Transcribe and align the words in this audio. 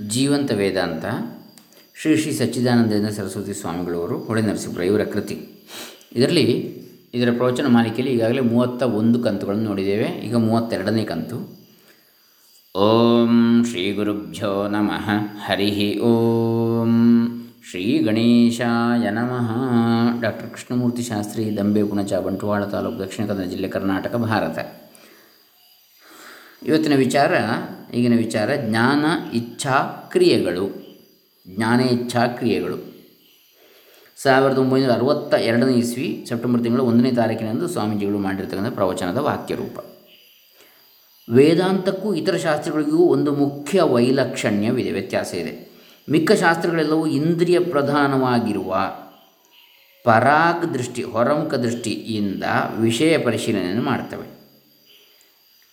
ಜೀವಂತ 0.00 0.52
ವೇದಾಂತ 0.52 1.04
ಶ್ರೀ 2.00 2.16
ಶ್ರೀ 2.16 2.32
ಸಚ್ಚಿದಾನಂದೇಂದ್ರ 2.32 3.10
ಸರಸ್ವತಿ 3.10 3.54
ಸ್ವಾಮಿಗಳವರು 3.54 4.18
ಹೊಳೆ 4.18 4.86
ಇವರ 4.86 5.04
ಕೃತಿ. 5.04 5.48
ಇದರಲ್ಲಿ 6.12 6.76
ಇದರ 7.14 7.28
ಪ್ರವಚನ 7.36 7.66
ಮಾಲಿಕೆಯಲ್ಲಿ 7.66 8.14
ಈಗಾಗಲೇ 8.14 8.40
ಮೂವತ್ತ 8.40 8.82
ಒಂದು 8.82 9.22
ಕಂತುಗಳನ್ನು 9.22 9.64
ನೋಡಿದ್ದೇವೆ. 9.64 10.04
ಈಗ 10.04 10.36
ಮೂವತ್ತೆರಡನೇ 10.36 11.04
ಕಂತು. 11.04 11.66
ಓಂ 12.78 13.64
ಶ್ರೀ 13.64 13.92
ಗುರುಭ್ಯೋ 13.92 14.68
ನಮಃ. 14.68 15.10
ಹರಿ 15.46 15.98
ಓಂ 15.98 17.28
ಶ್ರೀ 17.70 17.98
ಗಣೇಶಾಯ 17.98 19.10
ನಮಃ. 19.10 19.50
ಡಾಕ್ಟರ್ 20.20 20.50
ಕೃಷ್ಣಮೂರ್ತಿ 20.50 21.02
ಶಾಸ್ತ್ರಿ, 21.02 21.56
ದಂಬೆ 21.56 21.84
ಪುಣಚ 21.84 22.12
ಬಂಟ್ವಾಳ 22.14 22.64
ತಾಲೂಕು, 22.64 22.98
ದಕ್ಷಿಣ 22.98 23.26
ಕನ್ನಡ 23.26 23.44
ಜಿಲ್ಲೆ 23.44 23.68
ಕರ್ನಾಟಕ, 23.68 24.16
ಭಾರತ. 24.16 24.58
ಇವತ್ತಿನ 26.66 26.96
ವಿಚಾರ 26.96 27.34
ಈಗಿನ 27.94 28.16
ವಿಚಾರ, 28.16 28.56
ಜ್ಞಾನ, 28.56 29.04
ಇಚ್ಛಾ, 29.36 30.08
ಕ್ರಿಯೆಗಳು. 30.12 30.86
ಜ್ಞಾನ, 31.48 31.80
ಇಚ್ಛಾ, 31.80 32.26
ಕ್ರಿಯೆಗಳು. 32.26 32.96
ಸಾವಿರದ 34.22 34.58
ಒಂಬೈನೂರ 34.58 34.92
ಅರವತ್ತ 34.92 35.34
ಎರಡನೇ 35.34 35.72
ಇಸ್ವಿ, 35.72 36.24
ಸೆಪ್ಟೆಂಬರ್ 36.28 36.62
ತಿಂಗಳ 36.62 36.80
ಒಂದನೇ 36.80 37.10
ತಾರೀಕಿನಂದು 37.10 37.68
ಸ್ವಾಮೀಜಿಗಳು 37.68 38.18
ಮಾಡಿರ್ತಕ್ಕಂಥ 38.18 38.74
ಪ್ರವಚನದ 38.74 39.16
ವಾಕ್ಯರೂಪ. 39.16 39.78
ವೇದಾಂತಕ್ಕೂ 41.30 42.14
ಇತರ 42.14 42.36
ಶಾಸ್ತ್ರಗಳಿಗೂ 42.36 43.04
ಒಂದು 43.04 43.34
ಮುಖ್ಯ 43.34 43.82
ವೈಲಕ್ಷಣ್ಯವಿದೆ, 43.82 44.90
ವ್ಯತ್ಯಾಸ 44.90 45.34
ಇದೆ. 45.34 45.76
ಮಿಕ್ಕ 46.10 46.32
ಶಾಸ್ತ್ರಗಳೆಲ್ಲವೂ 46.32 47.06
ಇಂದ್ರಿಯ 47.06 47.58
ಪ್ರಧಾನವಾಗಿರುವ 47.58 48.92
ಪರಾಗ್ 50.04 50.74
ದೃಷ್ಟಿ 50.74 51.02
ಹೊರಮುಖ 51.02 51.54
ದೃಷ್ಟಿಯಿಂದ 51.54 52.44
ವಿಷಯ 52.78 53.18
ಪರಿಶೀಲನೆಯನ್ನು 53.18 53.82
ಮಾಡ್ತವೆ. 53.82 54.35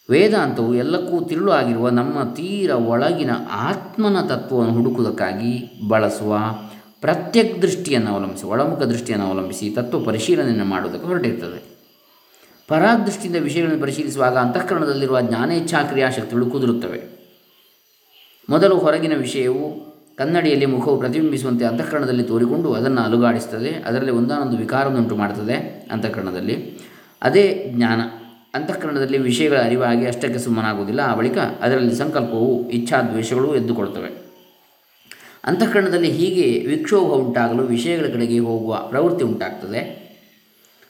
ವೇದಾಂತವು 0.09 0.75
ಎಲ್ಲಕ್ಕೂ 0.75 1.21
ತಿರುಳು 1.21 1.51
ಆಗಿರುವ 1.51 1.89
ನಮ್ಮ 1.89 2.33
ತೀರ 2.33 2.71
ಒಳಗಿನ 2.71 3.31
ಆತ್ಮನ 3.51 4.21
ತತ್ವವನ್ನು 4.21 4.73
ಹುಡುಕುವುದಕ್ಕಾಗಿ 4.73 5.71
ಬಳಸುವ 5.87 6.39
ಪ್ರತ್ಯಕ್ 7.01 7.61
ದೃಷ್ಟಿಯನ್ನು 7.61 8.11
ಅವಲಂಬಿಸಿ, 8.11 8.45
ಒಳಮುಖ 8.45 8.81
ದೃಷ್ಟಿಯನ್ನು 8.81 9.25
ಅವಲಂಬಿಸಿ 9.27 9.69
ತತ್ವ 9.69 9.99
ಪರಿಶೀಲನೆಯನ್ನು 9.99 10.65
ಮಾಡುವುದಕ್ಕೆ 10.65 11.07
ಹೊರಟಿರ್ತದೆ. 11.07 11.59
ಪರಾದೃಷ್ಟಿಯಿಂದ 12.67 13.43
ವಿಷಯಗಳನ್ನು 13.43 13.81
ಪರಿಶೀಲಿಸುವಾಗ 13.81 14.37
ಅಂತಃಕರಣದಲ್ಲಿರುವ 14.37 15.21
ಜ್ಞಾನೇಚ್ಛಾ 15.21 15.83
ಕ್ರಿಯಾಶಕ್ತಿಗಳು 15.83 16.45
ಕುದುರುತ್ತವೆ 16.45 17.01
ಮೊದಲು 18.49 18.77
ಹೊರಗಿನ 18.77 19.13
ವಿಷಯವು 19.17 19.65
ಕನ್ನಡಿಯಲ್ಲಿ 20.17 20.65
ಮುಖವು 20.65 20.97
ಪ್ರತಿಬಿಂಬಿಸುವಂತೆ 20.99 21.65
ಅಂತಃಕರಣದಲ್ಲಿ 21.65 22.23
ತೋರಿಕೊಂಡು 22.23 22.73
ಅದನ್ನು 22.73 23.01
ಅಲುಗಾಡಿಸ್ತದೆ, 23.01 23.69
ಅದರಲ್ಲಿ 23.69 24.11
ಒಂದಾನೊಂದು 24.11 24.57
ವಿಕಾರವನ್ನುಂಟು 24.57 25.15
ಮಾಡುತ್ತದೆ 25.15 25.87
ಅಂತಃಕರಣದಲ್ಲಿ. 25.91 26.79
ಅದೇ 27.21 27.71
ಜ್ಞಾನ. 27.75 28.01
ಅಂತಃಕರಣದಲ್ಲಿ 28.53 29.17
ವಿಷಯಗಳ 29.17 29.61
ಅರಿವಾಗಿ 29.61 30.05
ಅಷ್ಟಕ್ಕೆ 30.05 30.39
ಸುಮ್ಮನಾಗುವುದಿಲ್ಲ. 30.39 30.99
ಆ 30.99 31.15
ಬಳಿಕ 31.15 31.37
ಅದರಲ್ಲಿ 31.37 31.95
ಸಂಕಲ್ಪವು, 31.95 32.69
ಇಚ್ಛಾದ್ವೇಷಗಳು 32.69 33.55
ಎದ್ದುಕೊಳ್ತವೆ. 33.55 34.23
ಅಂತಃಕರಣದಲ್ಲಿ 35.43 36.11
ಹೀಗೆ 36.11 36.67
ವಿಕ್ಷೋಭ 36.67 37.07
ಉಂಟಾಗಲು 37.07 37.63
ವಿಷಯಗಳ 37.63 38.07
ಕಡೆಗೆ 38.13 38.39
ಹೋಗುವ 38.39 38.87
ಪ್ರವೃತ್ತಿ 38.89 39.25
ಉಂಟಾಗ್ತದೆ. 39.25 40.03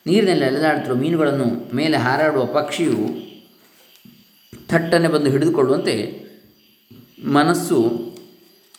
ನೀರಿನಲ್ಲಿ 0.08 0.46
ಅಲೆದಾಡುತ್ತಿರುವ 0.46 0.98
ಮೀನುಗಳನ್ನು 0.98 1.76
ಮೇಲೆ 1.76 1.98
ಹಾರಾಡುವ 1.98 2.46
ಪಕ್ಷಿಯು 2.46 2.98
ಥಟ್ಟನೆ 4.68 5.08
ಬಂದು 5.08 5.32
ಹಿಡಿದುಕೊಳ್ಳುವಂತೆ 5.32 6.24
ಮನಸ್ಸು 7.26 7.94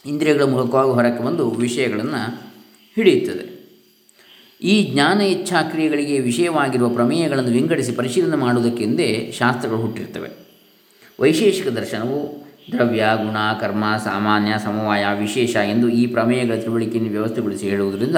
ಇಂದ್ರಿಯಗಳ 0.07 0.43
ಮೂಲಕವಾಗಿ 0.43 0.91
ಹೊರಕ್ಕೆ 0.91 1.25
ಬಂದು 1.25 1.51
ವಿಷಯಗಳನ್ನು 1.51 2.43
ಹಿಡಿಯುತ್ತದೆ. 2.95 3.54
ಈ 4.63 4.93
ಜ್ಞಾನ 4.93 5.21
ಇಚ್ಛಾ 5.21 5.63
ಕ್ರಿಯೆಗಳಿಗೆ 5.63 6.19
ವಿಷಯವಾಗಿರುವ 6.19 6.89
ಪ್ರಮೇಯಗಳನ್ನು 6.89 7.51
ವಿಂಗಡಿಸಿ 7.51 7.93
ಪರಿಶೀಲನೆ 7.93 8.37
ಮಾಡುವುದಕ್ಕೆಂದೇ 8.37 9.33
ಶಾಸ್ತ್ರಗಳು 9.39 9.79
ಹುಟ್ಟಿರ್ತವೆ 9.79 10.31
ವೈಶೇಷಿಕ 11.21 11.69
ದರ್ಶನವು 11.69 12.45
ದ್ರವ್ಯ, 12.73 13.07
ಗುಣ, 13.17 13.37
ಕರ್ಮ, 13.61 13.85
ಸಾಮಾನ್ಯ, 14.05 14.53
ಸಮವಾಯ, 14.65 15.05
ವಿಶೇಷ 15.19 15.57
ಎಂದು 15.57 15.89
ಈ 15.89 16.07
ಪ್ರಮೇಯಗಳ 16.07 16.55
ತಿಳುವಳಿಕೆಯನ್ನು 16.55 17.11
ವ್ಯವಸ್ಥೆಗೊಳಿಸಿ 17.11 17.69
ಹೇಳುವುದರಿಂದ 17.69 18.17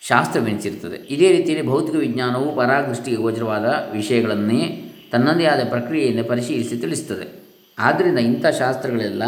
ಶಾಸ್ತ್ರವೆನಿಸಿರುತ್ತದೆ 0.00 0.96
ಇದೇ 0.96 1.36
ರೀತಿಯಲ್ಲಿ 1.36 1.66
ಭೌತಿಕ 1.66 1.94
ವಿಜ್ಞಾನವು 1.94 2.56
ಪರಾದೃಷ್ಟಿಗೆ 2.56 3.16
ಗೋಚರವಾದ 3.16 3.64
ವಿಷಯಗಳನ್ನೇ 3.92 4.92
ತನ್ನದೇ 5.12 5.44
ಆದ 5.44 5.68
ಪ್ರಕ್ರಿಯೆಯಿಂದ 5.68 6.26
ಪರಿಶೀಲಿಸಿ 6.26 6.76
ತಿಳಿಸುತ್ತದೆ. 6.76 7.46
ಆದ್ದರಿಂದ 7.78 8.18
ಇಂಥ 8.18 8.46
ಶಾಸ್ತ್ರಗಳೆಲ್ಲ 8.46 9.22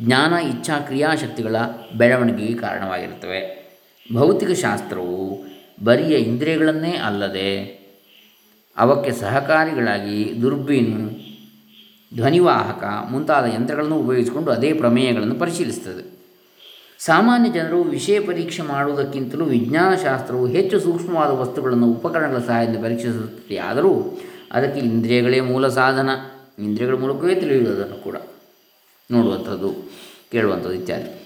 ಜ್ಞಾನ 0.00 0.32
ಇಚ್ಛಾ 0.32 0.78
ಕ್ರಿಯಾಶಕ್ತಿಗಳ 0.78 1.56
ಬೆಳವಣಿಗೆಗೆ 1.96 2.54
ಕಾರಣವಾಗಿರುತ್ತವೆ. 2.54 3.59
ಭೌತಿಕ 4.12 4.50
ಶಾಸ್ತ್ರವು 4.50 5.44
ಬರಿಯ 5.84 6.16
ಇಂದ್ರಿಯಗಳನ್ನೇ 6.16 6.90
ಅಲ್ಲದೆ 6.90 7.80
ಅವಕ್ಕೆ 8.76 9.12
ಸಹಕಾರಿಗಳಾಗಿ 9.12 10.42
ದುರ್ಬೀನು, 10.42 11.10
ಧ್ವನಿವಾಹಕ 12.16 12.84
ಮುಂತಾದ 13.10 13.44
ಯಂತ್ರಗಳನ್ನು 13.44 13.96
ಉಪಯೋಗಿಸಿಕೊಂಡು 13.96 14.52
ಅದೇ 14.52 14.72
ಪ್ರಮೇಯಗಳನ್ನು 14.72 15.34
ಪರಿಶೀಲಿಸುತ್ತದೆ. 15.34 16.20
ಸಾಮಾನ್ಯ 16.98 17.50
ಜನರು 17.50 17.82
ವಿಷಯ 17.82 18.20
ಪರೀಕ್ಷೆ 18.20 18.62
ಮಾಡುವುದಕ್ಕಿಂತಲೂ 18.62 19.44
ವಿಜ್ಞಾನಶಾಸ್ತ್ರವು 19.44 20.46
ಹೆಚ್ಚು 20.46 20.80
ಸೂಕ್ಷ್ಮವಾದ 20.80 21.30
ವಸ್ತುಗಳನ್ನು 21.30 21.90
ಉಪಕರಣಗಳ 21.90 22.38
ಸಹಾಯದಿಂದ 22.38 22.84
ಪರೀಕ್ಷಿಸುತ್ತದೆ 22.84 23.56
ಆದರೂ 23.58 24.18
ಅದಕ್ಕೆ 24.52 24.80
ಇಂದ್ರಿಯಗಳೇ 24.80 25.40
ಮೂಲ 25.40 25.68
ಸಾಧನ. 25.68 26.10
ಇಂದ್ರಿಯಗಳ 26.58 26.94
ಮೂಲಕವೇ 26.94 27.34
ತಿಳಿಯುವುದನ್ನು 27.34 28.04
ಕೂಡ 28.04 28.16
ನೋಡುವಂಥದ್ದು, 29.10 29.74
ಕೇಳುವಂಥದ್ದು 30.32 30.72
ಇತ್ಯಾದಿ. 30.72 31.19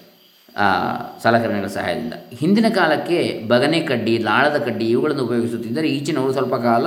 ಸಲಕರಣೆಗಳ 1.23 1.67
ಸಹಾಯದಿಂದ. 1.67 2.13
ಹಿಂದಿನ 2.39 2.65
ಕಾಲಕ್ಕೆ 2.69 3.43
ಬಗನೆ 3.47 3.79
ಕಡ್ಡಿ, 3.79 4.17
ಲಾಳದ 4.17 4.57
ಕಡ್ಡಿ 4.57 4.85
ಇವುಗಳನ್ನು 4.85 5.23
ಉಪಯೋಗಿಸುತ್ತಿದ್ದರೆ 5.23 5.87
ಈಚಿನವರು 5.87 6.33
ಸ್ವಲ್ಪ 6.33 6.55
ಕಾಲ 6.55 6.85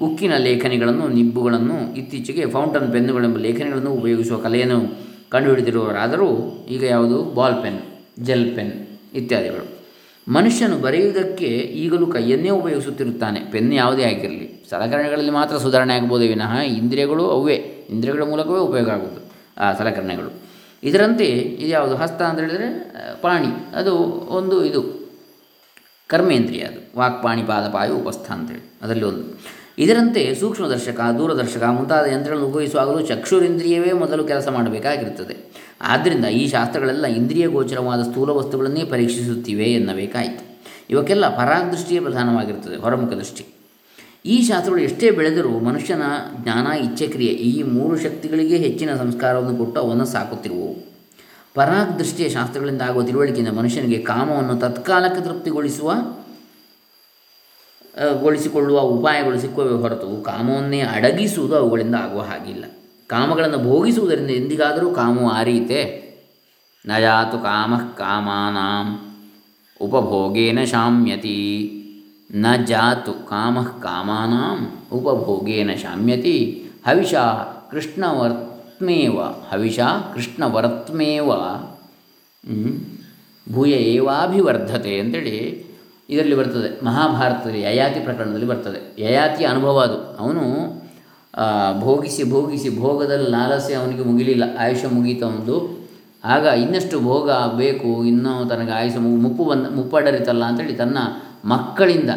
ಉಕ್ಕಿನ 0.00 0.36
ಲೇಖನಿಗಳನ್ನು, 0.36 1.08
ನಿಬ್ಬುಗಳನ್ನು, 1.08 1.96
ಇತ್ತೀಚೆಗೆ 1.96 2.46
ಫೌಂಟನ್ 2.46 2.92
ಪೆನ್ನುಗಳೆಂಬ 2.92 3.36
ಲೇಖನಿಗಳನ್ನು 3.36 3.92
ಉಪಯೋಗಿಸುವ 3.92 4.38
ಕಲೆಯನ್ನು 4.38 5.02
ಕಂಡುಹಿಡಿದಿರುವವರಾದರೂ 5.30 6.28
ಈಗ 6.70 6.82
ಯಾವುದು? 6.84 7.22
ಬಾಲ್ 7.22 7.62
ಪೆನ್, 7.62 7.80
ಜೆಲ್ 8.24 8.56
ಪೆನ್ 8.56 8.72
ಇತ್ಯಾದಿಗಳು. 9.14 9.82
ಮನುಷ್ಯನು 10.32 10.78
ಬರೆಯುವುದಕ್ಕೆ 10.78 11.46
ಈಗಲೂ 11.84 12.06
ಕೈಯನ್ನೇ 12.06 12.50
ಉಪಯೋಗಿಸುತ್ತಿರುತ್ತಾನೆ. 12.50 13.40
ಪೆನ್ 13.40 13.74
ಯಾವುದೇ 13.74 14.02
ಆಗಿರಲಿ. 14.02 14.64
ಸಲಕರಣೆಗಳಲ್ಲಿ 14.70 15.30
ಮಾತ್ರ 15.30 15.56
ಸುಧಾರಣೆ 15.56 15.94
ಆಗ್ಬೋದೇ 15.94 16.28
ವಿನಃ 16.28 16.58
ಇಂದ್ರಿಯಗಳು 16.58 17.30
ಅವೇ. 17.30 17.86
ಇಂದ್ರಿಯಗಳ 17.90 18.22
ಮೂಲಕವೇ 18.22 18.58
ಉಪಯೋಗ 18.58 18.90
ಆಗುವುದು. 18.90 19.20
ಆ 19.58 19.72
ಸಲಕರಣೆಗಳು 19.72 20.41
ಇದರಂತೆ 20.82 21.24
ಇದು 21.24 21.68
ಯಾವುದು? 21.68 21.96
ಹಸ್ತ 21.96 22.22
ಅಂತ 22.22 22.40
ಹೇಳಿದರೆ 22.40 22.94
ಪಾಣಿ. 23.22 23.74
ಅದು 23.76 23.96
ಒಂದು 24.28 24.64
ಇದು. 24.64 25.02
ಕರ್ಮೇಂದ್ರಿಯ 26.06 26.60
ಅದು. 26.60 26.98
ವಾಕ್ಪಾಣಿ 26.98 27.42
ಪಾದಪಾಯು 27.42 27.96
ಉಪಸ್ಥ 27.96 28.30
ಅಂತೇಳಿ 28.30 28.72
ಅದರಲ್ಲಿ 28.82 29.04
ಒಂದು. 29.04 29.40
ಇದರಂತೆ 29.78 30.34
ಸೂಕ್ಷ್ಮದರ್ಶಕ 30.34 31.00
ದೂರದರ್ಶಕ 31.18 31.62
ಮುಂತಾದ 31.62 32.06
ಯಂತ್ರಗಳನ್ನು 32.06 32.48
ಉಪಯೋಗಿಸುವಾಗಲೂ 32.48 33.00
ಚಕ್ಷುರಿಂದ್ರಿಯವೇ 33.00 33.92
ಮೊದಲು 33.92 34.24
ಕೆಲಸ 34.24 34.48
ಮಾಡಬೇಕಾಗಿರುತ್ತದೆ. 34.48 35.36
ಆದ್ದರಿಂದ 35.80 36.24
ಈ 36.24 36.48
ಶಾಸ್ತ್ರಗಳೆಲ್ಲ 36.48 37.06
ಇಂದ್ರಿಯ 37.06 37.46
ಗೋಚರವಾದ 37.46 38.02
ಸ್ಥೂಲ 38.02 38.30
ವಸ್ತುಗಳನ್ನೇ 38.30 38.84
ಪರೀಕ್ಷಿಸುತ್ತಿವೆ 38.84 39.64
ಎನ್ನಬೇಕಾಯಿತು. 39.64 40.58
ಇವಕ್ಕೆಲ್ಲ 40.90 41.36
ಪರಾಗದೃಷ್ಟಿಯೇ 41.36 42.00
ಪ್ರಧಾನವಾಗಿರುತ್ತದೆ, 42.00 42.76
ಹೊರಮುಖ 42.76 43.12
ದೃಷ್ಟಿ. 43.12 43.46
ಈ 44.24 44.42
ಶಾಸ್ತ್ರಗಳು 44.42 44.80
ಎಷ್ಟೇ 44.80 45.10
ಬೆಳೆದರೂ 45.10 45.48
ಮನುಷ್ಯನ 45.48 46.02
ಜ್ಞಾನ, 46.42 46.66
ಇಚ್ಛೆಕ್ರಿಯೆ 46.66 47.32
ಈ 47.32 47.62
ಮೂರು 47.62 48.02
ಶಕ್ತಿಗಳಿಗೆ 48.02 48.56
ಹೆಚ್ಚಿನ 48.56 48.94
ಸಂಸ್ಕಾರವನ್ನು 48.94 49.56
ಕೊಟ್ಟು 49.56 49.80
ಅವನ್ನು 49.80 50.04
ಸಾಕುತ್ತಿರುವವು 50.04 50.74
ಪರಾಗ್ 51.54 51.98
ದೃಷ್ಟಿಯ 51.98 52.28
ಶಾಸ್ತ್ರಗಳಿಂದ 52.28 52.82
ಆಗುವ 52.82 53.02
ತಿಳುವಳಿಕೆಯಿಂದ 53.02 53.58
ಮನುಷ್ಯನಿಗೆ 53.58 53.98
ಕಾಮವನ್ನು 54.02 54.56
ತತ್ಕಾಲಕ್ಕೆ 54.56 55.24
ತೃಪ್ತಿಗೊಳಿಸುವ 55.24 55.92
ಗೊಳಿಸಿಕೊಳ್ಳುವ 58.20 58.80
ಉಪಾಯಗಳು 58.80 59.40
ಸಿಕ್ಕುವೆ 59.40 59.70
ಹೊರತು 59.70 60.22
ಕಾಮವನ್ನೇ 60.22 60.80
ಅಡಗಿಸುವುದು 60.80 61.56
ಅವುಗಳಿಂದ 61.56 61.94
ಆಗುವ 61.94 62.20
ಹಾಗಿಲ್ಲ. 62.20 62.64
ಕಾಮಗಳನ್ನು 63.06 63.58
ಭೋಗಿಸುವುದರಿಂದ 63.58 64.30
ಎಂದಿಗಾದರೂ 64.30 64.94
ಕಾಮವು 64.94 65.30
ಆರೀತೆ 65.30 65.82
ನಯಾತು 66.86 67.38
ಕಾಮ 67.38 67.76
ಕಾಮಾನಾಂ 67.98 68.86
ಉಪಭೋಗೇನ 69.80 70.64
ಶಾಮ್ಯತಿ. 70.64 71.78
ನ 72.34 72.46
ಜಾತು 72.64 73.12
ಕಾಮ 73.12 73.62
ಕಾಮಾನಾಂ 73.62 74.72
ಉಪಭೋಗೇನ 74.92 75.70
ಶಾಮ್ಯತಿ 75.82 76.64
ಹವಿಷ 76.86 77.14
ಕೃಷ್ಣವರ್ತ್ಮೇವ 77.70 79.20
ಹವಿಷ 79.20 79.80
ಕೃಷ್ಣವರ್ತ್ಮೇವ. 80.14 81.28
ಭೂಯ 83.52 83.70
ಏವಾಭಿವರ್ಧತೆ 83.70 84.98
ಅಂತೇಳಿ 84.98 85.66
ಇದರಲ್ಲಿ 86.10 86.34
ಬರ್ತದೆ. 86.34 86.84
ಮಹಾಭಾರತದಲ್ಲಿ 86.84 87.62
ಯಯಾತಿ 87.62 88.00
ಪ್ರಕರಣದಲ್ಲಿ 88.00 88.46
ಬರ್ತದೆ. 88.46 89.02
ಯಯಾತಿಯ 89.02 89.46
ಅನುಭವ 89.46 89.78
ಅದು. 89.78 90.18
ಅವನು 90.18 90.42
ಭೋಗಿಸಿ 91.80 92.30
ಭೋಗಿಸಿ 92.30 92.78
ಭೋಗದಲ್ಲಿ 92.78 93.30
ಲಾಲಸೆ 93.30 93.74
ಅವನಿಗೆ 93.74 94.04
ಮುಗಿಲಿಲ್ಲ. 94.04 94.44
ಆಯುಷ 94.60 94.84
ಮುಗೀತವನದು 94.84 95.88
ಆಗ 96.24 96.44
ಇನ್ನಷ್ಟು 96.44 97.00
ಭೋಗ 97.00 97.30
ಬೇಕು, 97.56 98.04
ಇನ್ನೂ 98.04 98.44
ತನಗೆ 98.44 98.70
ಆಯುಷ 98.70 98.92
ಮುಪ್ಪು 98.96 99.44
ಬಂದ, 99.44 99.66
ಮುಪ್ಪಡರಿತಲ್ಲ 99.76 100.44
ಅಂತೇಳಿ 100.44 100.72
ತನ್ನ 100.72 100.98
ಮಕ್ಕಳಿಂದ 101.44 102.10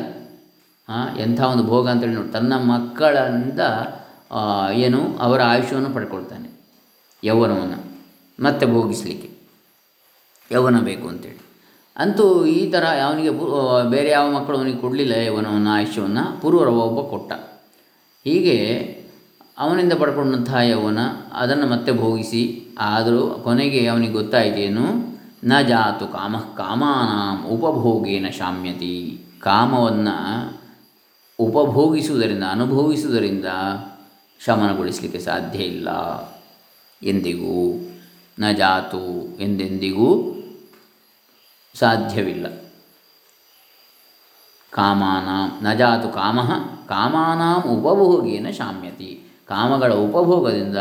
ಎಂಥ 1.17 1.41
ಒಂದು 1.41 1.63
ಭೋಗ 1.63 1.89
ಅಂತೇಳಿ 1.89 2.13
ನೋಡಿ. 2.13 2.29
ತನ್ನ 2.29 2.53
ಮಕ್ಕಳಿಂದ 2.57 3.59
ಏನು, 4.73 5.17
ಅವರ 5.17 5.41
ಆಯುಷ್ಯವನ್ನು 5.41 5.89
ಪಡ್ಕೊಳ್ತಾನೆ. 5.89 6.49
ಯೌವನವನ್ನು. 7.23 7.79
ಮತ್ತೆ 8.39 8.65
ಭೋಗಿಸಲಿಕ್ಕೆ. 8.65 9.29
ಯೌವನ 10.51 10.79
ಬೇಕು 10.79 11.07
ಅಂತೇಳಿ. 11.07 11.39
ಅಂತೂ 11.97 12.45
ಈ 12.45 12.71
ಥರ 12.71 12.83
ಅವನಿಗೆ 13.05 13.29
ಬೇರೆ 13.89 14.09
ಯಾವ 14.09 14.31
ಮಕ್ಕಳು 14.31 14.57
ಅವನಿಗೆ 14.57 14.77
ಕೊಡಲಿಲ್ಲ 14.77 15.11
ಯೌವನವನ್ನು, 15.11 15.69
ಆಯುಷ್ಯವನ್ನು. 15.69 16.41
ಪೂರ್ವರವ 16.41 16.77
ಒಬ್ಬ 16.77 17.09
ಕೊಟ್ಟ. 17.09 17.33
ಹೀಗೆ 18.23 18.59
ಅವನಿಂದ 19.57 19.93
ಪಡ್ಕೊಂಡಂತಹ 19.93 20.55
ಯೌವನ 20.55 20.99
ಅದನ್ನು 21.33 21.67
ಮತ್ತೆ 21.67 21.91
ಭೋಗಿಸಿ, 21.91 22.67
ಆದರೂ 22.79 23.41
ಕೊನೆಗೆ 23.43 23.87
ಅವನಿಗೆ 23.87 24.13
ಗೊತ್ತಾಯಿತೇನು 24.13 25.14
ನ 25.45 25.61
ಜಾತು 25.61 26.07
ಕಾಮ 26.07 26.37
ಕಾಮಾನ 26.37 27.45
ಉಪಭೋಗೇನ 27.47 28.29
ಶಾಮ್ಯತಿ. 28.29 29.25
ಕಾಮವನ್ನು 29.39 30.57
ಉಪಭೋಗಿಸುವುದರಿಂದ 31.39 32.43
ಅನುಭವಿಸುವುದರಿಂದ 32.43 33.45
ಶಮನಗೊಳಿಸಲಿಕ್ಕೆ 34.45 35.19
ಸಾಧ್ಯ 35.19 35.59
ಇಲ್ಲ. 35.59 35.89
ಎಂದಿಗೂ 37.03 37.73
ನ 38.39 38.51
ಜಾತು 38.51 39.37
ಎಂದೆಂದಿಗೂ 39.39 40.31
ಸಾಧ್ಯವಿಲ್ಲ. 41.75 42.47
ಕಾಮಾನಾಂ, 44.71 45.63
ನ 45.63 45.73
ಜಾತು 45.73 46.09
ಕಾಮ 46.09 46.39
ಕಾಮಾನ 46.87 47.67
ಉಪಭೋಗೇನ 47.69 48.49
ಶಾಮ್ಯತಿ. 48.49 49.21
ಕಾಮಗಳ 49.47 49.93
ಉಪಭೋಗದಿಂದ 49.93 50.77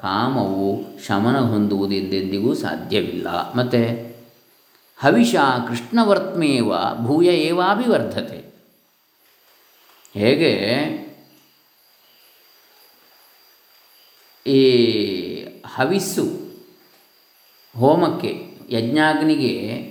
ಕಾಮವು 0.00 0.84
ಶಮನ 1.06 1.38
ಹೊಂದುವುದೆಂದೆಂದಿಗೂ 1.38 2.54
ಸಾಧ್ಯವಿಲ್ಲ. 2.54 3.28
ಮತ್ತು, 3.54 4.08
ಹವಿಷ 5.00 5.34
ಕೃಷ್ಣವರ್ತ್ಮೇವ 5.68 6.72
ಭೂಯ 7.04 7.26
ಏವಾಭಿವರ್ಧತೆ. 7.26 8.54
ಹೇಗೆ? 10.14 10.68
ಈ 14.46 14.84
ಹವಿಸ್ಸು 15.66 16.54
ಹೋಮಕ್ಕೆ, 17.78 18.58
ಯಜ್ಞಾಗ್ನಿಗೆ, 18.70 19.88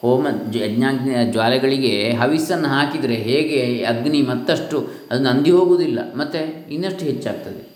ಹೋಮ 0.00 0.26
ಯಜ್ಞಾಗ್ನಿ 0.54 1.32
ಜ್ವಾಲೆಗಳಿಗೆ 1.32 2.12
ಹವಿಸ್ಸನ್ನು 2.12 2.68
ಹಾಕಿದರೆ 2.68 3.14
ಹೇಗೆ 3.14 3.84
ಅಗ್ನಿ 3.84 4.22
ಮತ್ತಷ್ಟು 4.22 4.88
ಅದು 5.10 5.22
ನಂದಿ 5.22 5.50
ಹೋಗುವುದಿಲ್ಲ. 5.50 6.14
ಮತ್ತು 6.14 6.72
ಇನ್ನಷ್ಟು 6.72 7.04
ಹೆಚ್ಚಾಗ್ತದೆ. 7.04 7.73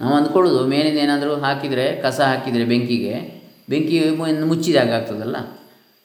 ನಾವು 0.00 0.14
ಅಂದ್ಕೊಳ್ಳೋದು 0.16 0.62
ಮೇಲಿಂದ 0.72 0.98
ಏನಾದರೂ 1.04 1.34
ಹಾಕಿದರೆ, 1.44 1.84
ಕಸ 2.04 2.18
ಹಾಕಿದರೆ 2.30 2.64
ಬೆಂಕಿಗೆ, 2.72 3.14
ಬೆಂಕಿ 3.70 3.96
ಮುಚ್ಚಿದಾಗ 4.50 4.90
ಆಗ್ತದಲ್ಲ? 4.98 5.36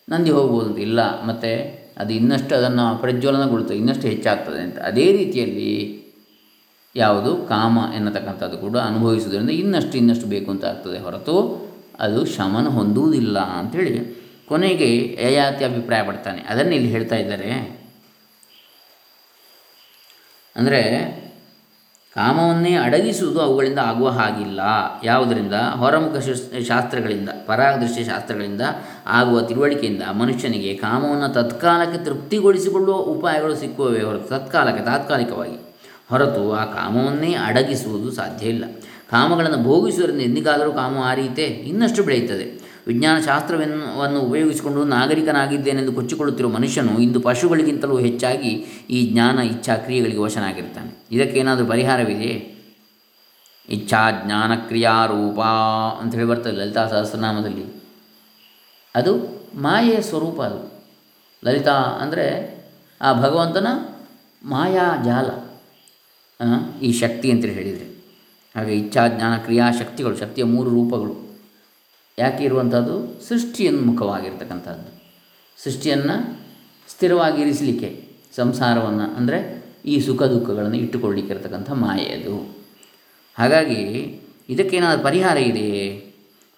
ನಂದಿ 0.07 0.31
ಹೋಗ್ಬೋದು 0.38 0.77
ಇಲ್ಲ, 0.88 0.99
ಮತ್ತು 1.29 1.51
ಅದು 2.01 2.11
ಇನ್ನಷ್ಟು 2.19 2.53
ಅದನ್ನು 2.55 2.85
ಪ್ರಜ್ವಲನಗೊಳ್ತದೆ 3.01 3.75
ಇನ್ನಷ್ಟು 3.81 4.05
ಹೆಚ್ಚಾಗ್ತದೆ 4.13 4.61
ಅಂತ. 4.67 4.77
ಅದೇ 4.89 5.05
ರೀತಿಯಲ್ಲಿ 5.17 5.73
ಯಾವುದು 6.95 7.31
ಕಾಮ 7.51 7.79
ಎನ್ನತಕ್ಕಂಥದ್ದು 7.97 8.57
ಕೂಡ 8.57 8.77
ಅನುಭವಿಸುವುದರಿಂದ 8.89 9.53
ಇನ್ನಷ್ಟು 9.63 9.95
ಇನ್ನಷ್ಟು 9.97 10.27
ಬೇಕು 10.33 10.49
ಅಂತ 10.53 10.65
ಆಗ್ತದೆ 10.71 10.97
ಹೊರತು 11.05 11.35
ಅದು 12.05 12.19
ಶಮನ 12.35 12.67
ಹೊಂದುವುದಿಲ್ಲ 12.77 13.38
ಅಂಥೇಳಿ 13.59 13.93
ಕೊನೆಗೆ 14.49 14.89
ಯಯಾತಿ 15.25 15.63
ಅಭಿಪ್ರಾಯ 15.69 16.01
ಪಡ್ತಾನೆ 16.07 16.41
ಅದನ್ನು 16.51 16.73
ಇಲ್ಲಿ 16.77 16.89
ಹೇಳ್ತಾ 16.95 17.17
ಇದ್ದಾರೆ. 17.23 17.51
ಅಂದರೆ 20.55 20.81
ಕಾಮವನ್ನೇ 22.15 22.75
ಅಡಗಿಸುವುದು 22.75 23.39
ಅವುಗಳಿಂದ 23.39 23.79
ಆಗುವ 23.79 24.09
ಹಾಗಿಲ್ಲ. 24.09 24.59
ಯಾವುದರಿಂದ? 25.03 25.53
ಹೊರಮುಖ 25.53 26.17
ಶಸ್- 26.17 26.63
ಶಾಸ್ತ್ರಗಳಿಂದ, 26.63 27.29
ಪರಾಗದೃಶ್ಯ 27.45 28.03
ಶಾಸ್ತ್ರಗಳಿಂದ 28.03 28.61
ಆಗುವ 29.07 29.41
ತಿಳುವಳಿಕೆಯಿಂದ 29.41 30.03
ಮನುಷ್ಯನಿಗೆ 30.11 30.73
ಕಾಮವನ್ನು 30.73 31.33
ತತ್ಕಾಲಕ್ಕೆ 31.33 32.05
ತೃಪ್ತಿಗೊಳಿಸಿಕೊಳ್ಳುವ 32.05 32.95
ಉಪಾಯಗಳು 32.95 33.55
ಸಿಕ್ಕುವವೇ 33.55 34.01
ಹೊರತು 34.01 34.27
ತತ್ಕಾಲಕ್ಕೆ, 34.27 34.83
ತಾತ್ಕಾಲಿಕವಾಗಿ. 34.83 35.75
ಹೊರತು 36.09 36.53
ಆ 36.53 36.65
ಕಾಮವನ್ನೇ 36.65 37.33
ಅಡಗಿಸುವುದು 37.33 38.11
ಸಾಧ್ಯ 38.11 38.47
ಇಲ್ಲ. 38.47 38.65
ಕಾಮಗಳನ್ನು 39.11 39.63
ಭೋಗಿಸುವುದರಿಂದ 39.63 40.21
ಎಂದಿಗಾದರೂ 40.21 40.71
ಕಾಮ 40.71 40.97
ಆರೀತೆ 40.97 41.43
ಇನ್ನಷ್ಟು 41.43 42.03
ಬೆಳೆಯುತ್ತದೆ. 42.03 42.60
ವಿಜ್ಞಾನ 42.87 43.19
ಶಾಸ್ತ್ರವನ್ನು 43.19 44.19
ಉಪಯೋಗಿಸಿಕೊಂಡು 44.19 44.83
ನಾಗರಿಕನಾಗಿದ್ದೇನೆಂದು 44.83 45.93
ಕೊಚ್ಚಿಕೊಳ್ಳುತ್ತಿರುವ 45.93 46.51
ಮನುಷ್ಯನು 46.51 46.99
ಇಂದು 46.99 47.19
ಪಶುಗಳಿಗಿಂತಲೂ 47.19 47.97
ಹೆಚ್ಚಾಗಿ 47.97 48.49
ಈ 48.89 49.11
ಜ್ಞಾನ 49.11 49.39
ಇಚ್ಛಾ 49.39 49.75
ಕ್ರಿಯೆಗಳಿಗೆ 49.75 50.19
ವಶನಾಗಿರ್ತಾನೆ 50.19 51.05
ಇದಕ್ಕೇನಾದರೂ 51.11 51.65
ಪರಿಹಾರವಿದೆಯೇ? 51.65 52.57
ಇಚ್ಛಾ 53.69 54.11
ಜ್ಞಾನ 54.25 54.55
ಕ್ರಿಯಾರೂಪ 54.55 55.39
ಅಂತ 56.01 56.15
ಹೇಳಿ 56.15 56.27
ಬರ್ತದೆ 56.27 56.53
ಲಲಿತಾ 56.53 56.87
ಸಹಸ್ರನಾಮದಲ್ಲಿ. 56.87 57.83
ಅದು 58.95 59.13
ಮಾಯೆಯ 59.55 60.01
ಸ್ವರೂಪ 60.01 60.41
ಅದು. 60.41 60.83
ಲಲಿತಾ 61.45 61.73
ಅಂದರೆ 61.73 62.25
ಆ 63.01 63.13
ಭಗವಂತನ 63.21 63.67
ಮಾಯಾ 64.43 65.03
ಜಾಲ 65.05 65.27
ಈ 66.81 66.91
ಶಕ್ತಿ 66.93 67.31
ಅಂತೇಳಿ 67.31 67.53
ಹೇಳಿದರೆ. 67.53 67.87
ಹಾಗೆ 68.55 68.73
ಇಚ್ಛಾ 68.73 69.07
ಜ್ಞಾನ 69.07 69.37
ಕ್ರಿಯಾ 69.37 69.71
ಶಕ್ತಿಗಳು, 69.71 70.17
ಶಕ್ತಿಯ 70.17 70.43
ಮೂರು 70.43 70.69
ರೂಪಗಳು. 70.69 71.30
ಯಾಕೆ 72.21 72.44
ಇರುವಂಥದ್ದು? 72.44 73.21
ಸೃಷ್ಟಿಯನ್ಮುಖವಾಗಿರ್ತಕ್ಕಂಥದ್ದು 73.29 75.01
ಸೃಷ್ಟಿಯನ್ನು 75.63 76.39
ಸ್ಥಿರವಾಗಿರಿಸಲಿಕ್ಕೆ 76.89 78.07
ಸಂಸಾರವನ್ನು 78.35 79.15
ಅಂದರೆ 79.15 79.63
ಈ 79.85 80.00
ಸುಖ 80.00 80.23
ದುಃಖಗಳನ್ನು 80.23 80.77
ಇಟ್ಟುಕೊಳ್ಳಿಕ್ಕೆ 80.77 81.33
ಇರತಕ್ಕಂಥ 81.33 81.71
ಮಾಯೆ 81.71 82.06
ಅದು. 82.06 82.56
ಹಾಗಾಗಿ 83.38 84.21
ಇದಕ್ಕೇನಾದರೂ 84.50 85.03
ಪರಿಹಾರ 85.03 85.38
ಇದೆಯೇ? 85.38 86.06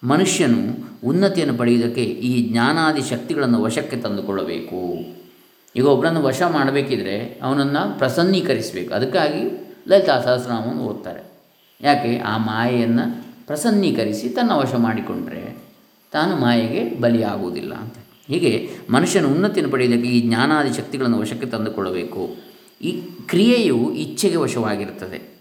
ಮನುಷ್ಯನು 0.04 0.62
ಉನ್ನತಿಯನ್ನು 1.04 1.58
ಪಡೆಯುವುದಕ್ಕೆ 1.58 2.04
ಈ 2.04 2.52
ಜ್ಞಾನಾದಿ 2.52 3.02
ಶಕ್ತಿಗಳನ್ನು 3.02 3.62
ವಶಕ್ಕೆ 3.62 3.98
ತಂದುಕೊಳ್ಳಬೇಕು. 3.98 5.06
ಈಗ 5.76 5.86
ಒಬ್ಬರನ್ನು 5.86 6.22
ವಶ 6.22 6.42
ಮಾಡಬೇಕಿದ್ರೆ 6.42 7.40
ಅವನನ್ನು 7.44 7.98
ಪ್ರಸನ್ನೀಕರಿಸಬೇಕು. 7.98 8.94
ಅದಕ್ಕಾಗಿ 8.94 9.68
ಲಲಿತಾ 9.88 10.22
ಸಹಸ್ರನಾಮವನ್ನು 10.22 10.84
ಓದ್ತಾರೆ. 10.84 11.24
ಯಾಕೆ? 11.82 12.18
ಆ 12.18 12.38
ಮಾಯೆಯನ್ನು 12.38 13.24
ಪ್ರಸನ್ನೀಕರಿಸಿ 13.48 14.30
ತನ್ನ 14.30 14.52
ವಶ 14.52 14.74
ಮಾಡಿಕೊಂಡ್ರೆ. 14.76 15.53
ತಾನು 16.14 16.36
ಮಾಯೆಗೆ 16.36 17.00
ಬಲಿಯಾಗುವುದಿಲ್ಲ. 17.00 17.74
ಅಂತ 17.74 17.96
ಹೀಗೆ 18.28 18.70
ಮನುಷ್ಯನ 18.90 19.26
ಉನ್ನತಿಯನ್ನು 19.26 19.74
ಪಡೆಯುವುದಕ್ಕೆ 19.74 20.10
ಈ 20.10 20.22
ಜ್ಞಾನಾದಿ 20.22 20.74
ಶಕ್ತಿಗಳನ್ನು 20.74 21.20
ವಶಕ್ಕೆ 21.20 21.48
ತಂದುಕೊಳ್ಳಬೇಕು. 21.48 22.36
ಈ 22.82 23.02
ಕ್ರಿಯೆಯು 23.28 23.94
ಇಚ್ಛೆಗೆ 23.94 24.36
ವಶವಾಗಿರುತ್ತದೆ. 24.36 25.34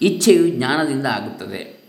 ಇಚ್ಛೆಯು 0.00 0.48
ಜ್ಞಾನದಿಂದ 0.48 1.06
ಆಗುತ್ತದೆ. 1.06 1.80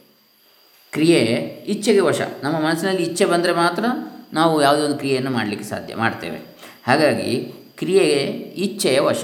ಕ್ರಿಯೆ 0.91 1.23
ಇಚ್ಛೆಗೆ 1.67 1.99
ವಶ. 1.99 2.21
ನಮ್ಮ 2.43 2.57
ಮನಸ್ಸಿನಲ್ಲಿ 2.59 3.03
ಇಚ್ಛೆ 3.03 3.25
ಬಂದರೆ 3.25 3.53
ಮಾತ್ರ 3.53 3.85
ನಾವು 4.33 4.61
ಯಾವುದೇ 4.61 4.81
ಒಂದು 4.81 4.95
ಕ್ರಿಯೆಯನ್ನು 4.95 5.31
ಮಾಡಲಿಕ್ಕೆ 5.31 5.69
ಸಾಧ್ಯ 5.69 5.95
ಮಾಡ್ತೇವೆ. 5.95 6.37
ಹಾಗಾಗಿ 6.83 7.53
ಕ್ರಿಯೆಗೆ 7.77 8.31
ಇಚ್ಛೆಯ 8.39 8.99
ವಶ, 8.99 9.23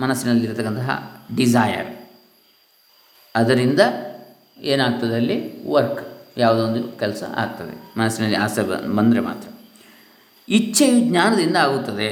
ಮನಸ್ಸಿನಲ್ಲಿರತಕ್ಕಂತಹ 0.00 1.22
ಡಿಸೈರ್. 1.36 2.08
ಅದರಿಂದ 3.34 3.80
ಏನಾಗ್ತದೆ 4.60 5.14
ಅಲ್ಲಿ 5.14 5.68
ವರ್ಕ್. 5.68 6.13
ಯಾವುದೊಂದು 6.36 6.98
ಕೆಲಸ 6.98 7.22
ಆಗ್ತದೆ. 7.36 7.98
ಮನಸ್ಸಿನಲ್ಲಿ 7.98 8.36
ಆಸೆ 8.36 8.62
ಬಂದರೆ 8.96 9.20
ಮಾತ್ರ. 9.20 9.48
ಇಚ್ಛೆಯು 10.48 11.00
ಜ್ಞಾನದಿಂದ 11.00 11.56
ಆಗುತ್ತದೆ. 11.56 12.08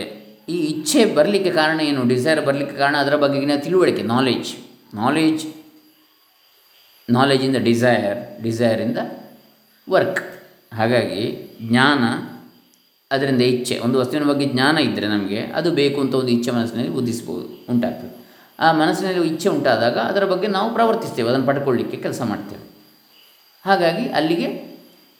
ಈ 0.48 0.56
ಇಚ್ಛೆ 0.56 1.04
ಬರಲಿಕ್ಕೆ 1.04 1.50
ಕಾರಣ 1.50 1.80
ಏನು? 1.80 2.08
ಡಿಸೈರ್ 2.08 2.46
ಬರಲಿಕ್ಕೆ 2.46 2.76
ಕಾರಣ 2.76 2.96
ಅದರ 2.96 3.16
ಬಗೆಗಿನ 3.16 3.50
ತಿಳುವಳಿಕೆ 3.56 4.02
ನಾಲೆಜ್ 4.02 4.56
ನಾಲೆಜ್ 4.94 5.46
ನಾಲೆಜಿಂದ 7.10 7.56
ಡಿಸೈರ್ 7.56 8.42
ಡಿಸೈರಿಂದ 8.42 8.98
ವರ್ಕ್ 9.90 10.22
ಹಾಗಾಗಿ 10.74 11.22
ಜ್ಞಾನ 11.62 12.02
ಅದರಿಂದ 13.10 13.40
ಇಚ್ಛೆ, 13.42 13.78
ಒಂದು 13.78 13.98
ವಸ್ತುವಿನ 13.98 14.28
ಬಗ್ಗೆ 14.28 14.46
ಜ್ಞಾನ 14.46 14.78
ಇದ್ದರೆ 14.78 15.06
ನಮಗೆ 15.06 15.38
ಅದು 15.38 15.70
ಬೇಕು 15.70 16.00
ಅಂತ 16.00 16.14
ಒಂದು 16.14 16.28
ಇಚ್ಛೆ 16.28 16.50
ಮನಸ್ಸಿನಲ್ಲಿ 16.50 16.90
ಉದಿಸ್ಬೋದು, 16.90 17.66
ಉಂಟಾಗ್ತದೆ. 17.72 18.26
ಆ 18.60 18.72
ಮನಸ್ಸಿನಲ್ಲಿ 18.72 19.28
ಇಚ್ಛೆ 19.28 19.48
ಉಂಟಾದಾಗ 19.48 19.98
ಅದರ 19.98 20.24
ಬಗ್ಗೆ 20.24 20.48
ನಾವು 20.48 20.74
ಪ್ರವರ್ತಿಸ್ತೇವೆ, 20.74 21.28
ಅದನ್ನು 21.28 21.46
ಪಡ್ಕೊಳ್ಳಿಕ್ಕೆ 21.46 21.96
ಕೆಲಸ 21.96 22.22
ಮಾಡ್ತೇವೆ. 22.22 22.71
ಹಾಗಾಗಿ 23.64 24.08
ಅಲ್ಲಿಗೆ 24.08 24.72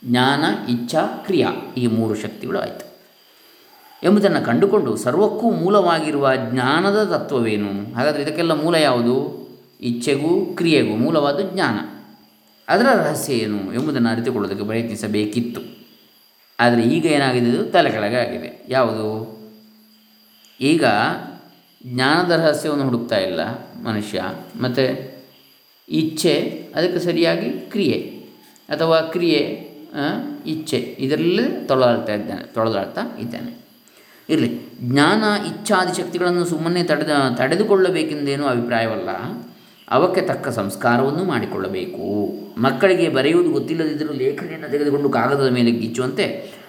ಜ್ಞಾನ, 0.04 0.44
ಇಚ್ಛಾ, 0.70 1.06
ಕ್ರಿಯಾ 1.06 1.75
ಈ 1.76 1.87
ಮೂರು 1.87 2.14
ಶಕ್ತಿಗಳು 2.14 2.58
ಆಯಿತು. 2.58 2.92
ಎಂಬುದನ್ನು 4.02 4.46
ಕಂಡುಕೊಂಡು 4.46 4.96
ಸರ್ವಕ್ಕೂ 4.96 5.50
ಮೂಲವಾಗಿರುವ 5.50 6.30
ಜ್ಞಾನದ 6.50 7.04
ತತ್ವವೇನು? 7.04 7.94
ಹಾಗಾದರೆ 7.94 8.22
ಇದಕ್ಕೆಲ್ಲ 8.22 8.52
ಮೂಲ 8.52 8.75
ಯಾವುದು? 8.75 9.42
ಇಚ್ಛೆಗೂ 9.80 10.46
ಕ್ರಿಯೆಗೂ 10.46 10.96
ಮೂಲವಾದ 10.96 11.40
ಜ್ಞಾನ. 11.40 11.75
ಅದರ 12.68 12.87
ರಹಸ್ಯ 12.94 13.32
ಏನು 13.32 13.75
ಎಂಬುದನ್ನು 13.75 14.08
ಅರಿತುಕೊಳ್ಳೋದಕ್ಕೆ 14.08 14.64
ಪ್ರಯತ್ನಿಸಬೇಕಿತ್ತು. 14.64 15.61
ಆದರೆ 16.61 16.82
ಈಗ 16.82 17.06
ಏನಾಗಿದೆ? 17.06 17.46
ಇದು 17.46 17.64
ತಲೆ 17.64 17.96
ಆಗಿದೆ. 17.96 18.66
ಯಾವುದು? 18.68 19.38
ಈಗ 20.61 20.84
ಜ್ಞಾನದ 21.87 22.30
ರಹಸ್ಯವನ್ನು 22.30 22.84
ಹುಡುಕ್ತಾ 22.84 23.18
ಇಲ್ಲ 23.18 23.40
ಮನುಷ್ಯ. 23.82 24.22
ಮತ್ತು 24.61 25.12
ಇಚ್ಛೆ, 25.88 26.66
ಅದಕ್ಕೆ 26.75 26.99
ಸರಿಯಾಗಿ 26.99 27.50
ಕ್ರಿಯೆ. 27.50 28.12
ಅಥವಾ 28.69 29.00
ಕ್ರಿಯೆ 29.00 29.73
ಇಚ್ಛೆ, 30.47 30.76
ಇದರಲ್ಲೇ 30.76 31.64
ತೊಳಲಾಡ್ತಾ 31.69 32.14
ಇದ್ದಾನೆ, 32.14 32.42
ತೊಳೆದಾಡ್ತಾ 32.54 33.19
ಇದ್ದಾನೆ. 33.21 33.62
ಇರಲಿ. 34.31 34.61
ಜ್ಞಾನ, 34.81 35.25
ಇಚ್ಛಾದಿ 35.47 36.02
ಶಕ್ತಿಗಳನ್ನು 36.02 36.45
ಸುಮ್ಮನೆ 36.45 36.83
ತಡೆದ, 36.83 37.11
ತಡೆದುಕೊಳ್ಳಬೇಕೆಂದೇನೂ 37.37 38.47
ಅಭಿಪ್ರಾಯವಲ್ಲ. 38.47 39.09
ಅವಕ್ಕೆ 39.90 40.21
ತಕ್ಕ 40.21 40.49
ಸಂಸ್ಕಾರವನ್ನು 40.49 41.25
ಮಾಡಿಕೊಳ್ಳಬೇಕು. 41.25 42.07
ಮಕ್ಕಳಿಗೆ 42.61 43.09
ಬರೆಯುವುದು 43.09 43.50
ಗೊತ್ತಿಲ್ಲದಿದ್ದರೂ 43.50 44.12
ಲೇಖನಿಯನ್ನು 44.12 44.71
ತೆಗೆದುಕೊಂಡು 44.71 45.09
ಕಾಗದದ 45.09 45.50
ಮೇಲೆ 45.50 45.71
ಗಿಚ್ಚುವಂತೆ, 45.71 46.26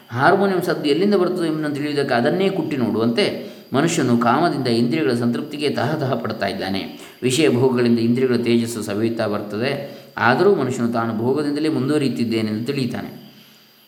ಹಾರ್ಮೋನಿಯಂ 0.09 0.61
ಸದ್ದು 0.61 0.89
ಎಲ್ಲಿಂದ 0.89 1.15
ಬರುತ್ತದೆ 1.15 1.47
ಎಂಬುದನ್ನು 1.47 1.75
ತಿಳಿಯುವುದಕ್ಕೆ 1.75 2.15
ಅದನ್ನೇ 2.15 2.49
ಕುಟ್ಟಿ 2.49 2.77
ನೋಡುವಂತೆ 2.77 3.53
ಮನುಷ್ಯನು 3.73 4.17
ಕಾಮದಿಂದ 4.17 4.67
ಇಂದ್ರಿಯಗಳ 4.67 5.13
ಸಂತೃಪ್ತಿಗೆ 5.13 5.69
ತಹತಹ 5.69 6.13
ಪಡ್ತಾ 6.13 6.47
ಇದ್ದಾನೆ. 6.47 6.81
ವಿಷಯ 7.23 7.49
ಭೋಗಗಳಿಂದ 7.49 7.99
ಇಂದ್ರಿಯಗಳ 7.99 8.35
ತೇಜಸ್ಸು 8.35 8.83
ಸವಿಯುತ್ತಾ 8.83 9.27
ಬರ್ತದೆ. 9.27 10.02
ಆದರೂ 10.17 10.55
ಮನುಷ್ಯನು 10.55 10.91
ತಾನು 10.91 11.17
ಭೋಗದಿಂದಲೇ 11.17 11.69
ಮುಂದುವರಿಯುತ್ತಿದ್ದೇನೆಂದು 11.69 12.65
ತಿಳಿಯುತ್ತಾನೆ. 12.65 13.23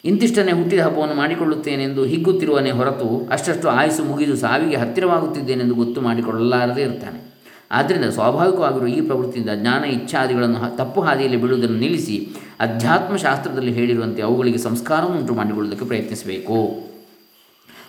ಇಂತಿಷ್ಟನ್ನೇ 0.05 0.51
ಹುಟ್ಟಿದ 0.51 0.79
ಹಬ್ಬವನ್ನು 0.79 1.15
ಮಾಡಿಕೊಳ್ಳುತ್ತೇನೆಂದು 1.15 2.05
ಹಿಗ್ಗುತ್ತಿರುವನೇ 2.05 2.71
ಹೊರತು 2.71 3.27
ಅಷ್ಟಷ್ಟು 3.31 3.69
ಆಯಸ್ಸು 3.69 4.03
ಮುಗಿದು 4.03 4.37
ಸಾವಿಗೆ 4.37 4.75
ಹತ್ತಿರವಾಗುತ್ತಿದ್ದೇನೆಂದು 4.75 5.75
ಗೊತ್ತು 5.75 6.01
ಮಾಡಿಕೊಳ್ಳಲಾರದೇ 6.01 6.81
ಇರ್ತಾನೆ 6.81 7.35
ಆದ್ದರಿಂದ 7.71 8.05
ಸ್ವಾಭಾವಿಕವಾಗಿರುವ 8.05 8.87
ಈ 8.87 9.01
ಪ್ರವೃತ್ತಿಯಿಂದ 9.01 9.49
ಜ್ಞಾನ 9.55 9.83
ಇಚ್ಛಾದಿಗಳನ್ನು 9.83 10.77
ತಪ್ಪು 10.77 11.01
ಹಾದಿಯಲ್ಲಿ 11.01 11.41
ಬೀಳುವುದನ್ನು 11.41 11.77
ನಿಲ್ಲಿಸಿ 11.77 12.29
ಅಧ್ಯಾತ್ಮಶಾಸ್ತ್ರದಲ್ಲಿ 12.59 13.73
ಹೇಳಿರುವಂತೆ 13.73 14.21
ಅವುಗಳಿಗೆ 14.21 14.57
ಸಂಸ್ಕಾರವನ್ನು 14.57 15.19
ಉಂಟು 15.19 15.33
ಮಾಡಿಕೊಳ್ಳುವುದಕ್ಕೆ 15.33 15.85
ಪ್ರಯತ್ನಿಸಬೇಕು. 15.85 16.87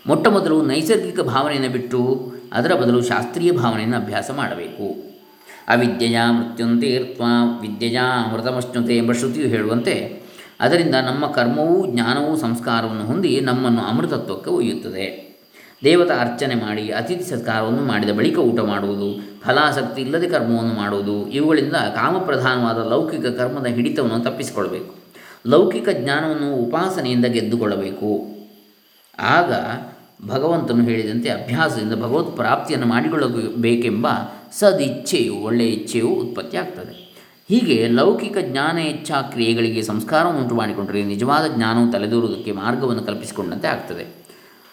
ಮೊಟ್ಟ 0.06 0.28
ಮೊದಲು 0.28 0.62
ನೈಸರ್ಗಿಕ 0.62 1.20
ಭಾವನೆಯನ್ನು 1.20 1.70
ಬಿಟ್ಟು 1.70 2.32
ಅದರ 2.52 2.74
ಬದಲು 2.74 3.02
ಶಾಸ್ತ್ರೀಯ 3.02 3.52
ಭಾವನೆಯನ್ನು 3.52 3.96
ಅಭ್ಯಾಸ 3.96 4.30
ಮಾಡಬೇಕು. 4.30 5.15
ಅವಿದ್ಯೆಯ 5.68 6.18
ಮೃತ್ಯುಂತೀರ್ತ್ವ 6.30 7.22
ವಿದ್ಯೆಯ 7.60 7.96
ಅಮೃತಮಶ್ನುತೆ 7.96 8.96
ಎಂಬ 8.96 9.12
ಶ್ರುತಿಯು 9.12 9.48
ಹೇಳುವಂತೆ, 9.48 10.22
ಅದರಿಂದ 10.60 10.94
ನಮ್ಮ 10.94 11.26
ಕರ್ಮವೂ 11.26 11.86
ಜ್ಞಾನವೂ 11.86 12.36
ಸಂಸ್ಕಾರವನ್ನು 12.36 13.04
ಹೊಂದಿ 13.04 13.40
ನಮ್ಮನ್ನು 13.40 13.80
ಅಮೃತತ್ವಕ್ಕೆ 13.80 14.50
ಒಯ್ಯುತ್ತದೆ. 14.50 15.26
ದೇವತಾ 15.84 16.14
ಅರ್ಚನೆ 16.14 16.54
ಮಾಡಿ, 16.54 16.90
ಅತಿಥಿ 16.92 17.24
ಸತ್ಕಾರವನ್ನು 17.24 17.82
ಮಾಡಿದ 17.82 18.10
ಬಳಿಕ 18.10 18.38
ಊಟ 18.38 18.60
ಮಾಡುವುದು, 18.60 19.40
ಫಲಾಸಕ್ತಿ 19.44 20.02
ಇಲ್ಲದೆ 20.02 20.28
ಕರ್ಮವನ್ನು 20.28 20.74
ಮಾಡುವುದು, 20.74 21.28
ಇವುಗಳಿಂದ 21.28 21.72
ಕಾಮಪ್ರಧಾನವಾದ 21.72 22.78
ಲೌಕಿಕ 22.90 23.26
ಕರ್ಮದ 23.26 23.66
ಹಿಡಿತವನ್ನು 23.66 24.20
ತಪ್ಪಿಸಿಕೊಳ್ಳಬೇಕು. 24.20 24.94
ಲೌಕಿಕ 25.46 25.88
ಜ್ಞಾನವನ್ನು 25.92 26.54
ಉಪಾಸನೆಯಿಂದ 26.54 27.24
ಗೆದ್ದುಕೊಳ್ಳಬೇಕು. 27.24 28.36
ಆಗ 29.18 29.52
ಭಗವಂತನು 30.24 30.84
ಹೇಳಿದಂತೆ 30.84 31.28
ಅಭ್ಯಾಸದಿಂದ 31.28 31.92
ಭಗವತ್ 31.92 32.36
ಪ್ರಾಪ್ತಿಯನ್ನು 32.36 32.88
ಮಾಡಿಕೊಳ್ಳಬೇಕೆಂಬ 32.88 34.06
ಸದಿಚ್ಛೆಯು, 34.52 35.34
ಒಳ್ಳೆಯ 35.34 35.68
ಇಚ್ಛೆಯು 35.68 36.08
ಉತ್ಪತ್ತಿ 36.08 36.56
ಆಗ್ತದೆ. 36.56 37.06
ಹೀಗೆ 37.48 37.88
ಲೌಕಿಕ 37.88 38.36
ಜ್ಞಾನ 38.38 38.78
ಇಚ್ಛಾ 38.78 39.22
ಕ್ರಿಯೆಗಳಿಗೆ 39.22 39.82
ಸಂಸ್ಕಾರವನ್ನು 39.82 40.42
ಉಂಟು 40.42 40.54
ಮಾಡಿಕೊಂಡರೆ 40.54 41.04
ನಿಜವಾದ 41.04 41.56
ಜ್ಞಾನವು 41.56 41.92
ತಲೆದೂರುವುದಕ್ಕೆ 41.92 42.52
ಮಾರ್ಗವನ್ನು 42.52 43.02
ಕಲ್ಪಿಸಿಕೊಂಡಂತೆ 43.02 43.68
ಆಗ್ತದೆ. 43.68 44.26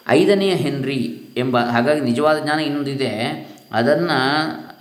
ಐದನೆಯ 0.08 0.54
ಹೆನ್ರಿ 0.54 1.22
ಎಂಬ, 1.36 1.58
ಹಾಗಾಗಿ 1.58 2.00
ನಿಜವಾದ 2.00 2.38
ಜ್ಞಾನ 2.38 2.58
ಇನ್ನೊಂದಿದೆ. 2.58 3.10
ಅದನ್ನು, 3.72 4.18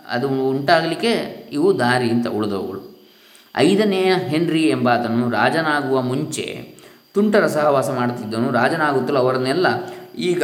ಅದು 0.09 0.29
ಉಂಟಾಗಲಿಕ್ಕೆ 0.29 1.43
ಇವು 1.51 1.79
ದಾರಿ 1.79 2.09
ಅಂತ 2.09 2.27
ಉಳಿದವುಗಳು. 2.27 2.93
ಐದನೆಯ 3.57 4.13
ಹೆನ್ರಿ 4.13 4.63
ಎಂಬಾತನು 4.63 5.29
ರಾಜನಾಗುವ 5.29 6.01
ಮುಂಚೆ 6.01 6.73
ತುಂಟರ 7.13 7.47
ಸಹವಾಸ 7.47 7.89
ಮಾಡುತ್ತಿದ್ದನು. 7.89 8.51
ರಾಜನಾಗುತ್ತಲೂ 8.51 9.17
ಅವರನ್ನೆಲ್ಲ 9.17 9.67
ಈಗ 10.17 10.43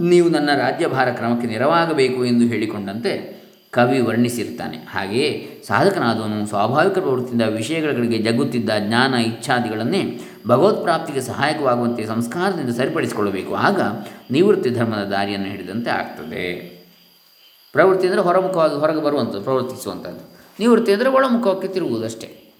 ನೀವು 0.00 0.28
ನನ್ನ 0.28 0.50
ರಾಜ್ಯಭಾರ 0.54 1.10
ಕ್ರಮಕ್ಕೆ 1.10 1.46
ನೆರವಾಗಬೇಕು 1.46 2.24
ಎಂದು 2.24 2.46
ಹೇಳಿಕೊಂಡಂತೆ 2.46 3.40
ಕವಿ 3.72 4.00
ವರ್ಣಿಸಿರ್ತಾನೆ. 4.00 4.76
ಹಾಗೆಯೇ 4.76 5.60
ಸಾಧಕನಾದವನು 5.66 6.46
ಸ್ವಾಭಾವಿಕ 6.46 6.98
ಪ್ರವೃತ್ತಿಯಿಂದ 6.98 7.42
ವಿಷಯಗಳಿಗೆ 7.42 8.18
ಜಗ್ಗುತ್ತಿದ್ದ 8.18 8.70
ಜ್ಞಾನ, 8.78 9.14
ಇಚ್ಛಾದಿಗಳನ್ನೇ 9.14 10.20
ಭಗವತ್ 10.46 10.82
ಪ್ರಾಪ್ತಿಗೆ 10.82 11.20
ಸಹಾಯಕವಾಗುವಂತೆ 11.20 12.06
ಸಂಸ್ಕಾರದಿಂದ 12.06 12.70
ಸರಿಪಡಿಸಿಕೊಳ್ಳಬೇಕು. 12.70 13.54
ಆಗ 13.54 13.80
ನಿವೃತ್ತಿ 14.30 14.70
ಧರ್ಮದ 14.70 15.04
ದಾರಿಯನ್ನು 15.04 15.48
ಹಿಡಿದಂತೆ 15.48 15.90
ಆಗ್ತದೆ. 15.90 16.80
ಪ್ರವೃತ್ತಿ 17.72 18.06
ಅಂದರೆ 18.06 18.20
ಹೊರಮುಖವಾಗಿ 18.20 18.74
ಹೊರಗೆ 18.74 19.00
ಬರುವಂಥದ್ದು, 19.00 19.42
ಪ್ರವರ್ತಿಸುವಂಥದ್ದು. 19.42 20.22
ನಿವೃತ್ತಿ 20.60 20.92
ಅಂದರೆ 20.92 21.08
ಒಳಮುಖಕ್ಕೆ 21.08 21.68
ತಿರುಗುವುದಷ್ಟೇ. 21.68 22.56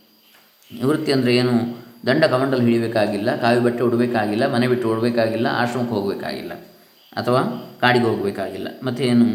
ನಿವೃತ್ತಿ 0.73 1.13
ಅಂದರೆ 1.13 1.37
ಏನು? 1.37 1.90
ದಂಡ 2.07 2.25
ಕಮಂಡಲು 2.25 2.61
ಹಿಡಿಯಬೇಕಾಗಿಲ್ಲ 2.61 3.37
ಕಾವಿ 3.37 3.61
ಬಟ್ಟೆ 3.61 3.83
ಉಡಬೇಕಾಗಿಲ್ಲ, 3.83 4.55
ಮನೆ 4.55 4.69
ಬಿಟ್ಟು 4.69 4.93
ಉಡಬೇಕಾಗಿಲ್ಲ 4.93 5.47
ಆಶ್ರಮಕ್ಕೆ 5.51 5.95
ಹೋಗಬೇಕಾಗಿಲ್ಲ 5.95 6.53
ಅಥವಾ 7.17 7.41
ಕಾಡಿಗೆ 7.81 8.05
ಹೋಗಬೇಕಾಗಿಲ್ಲ. 8.05 8.69
ಮತ್ತೇನು? 8.85 9.29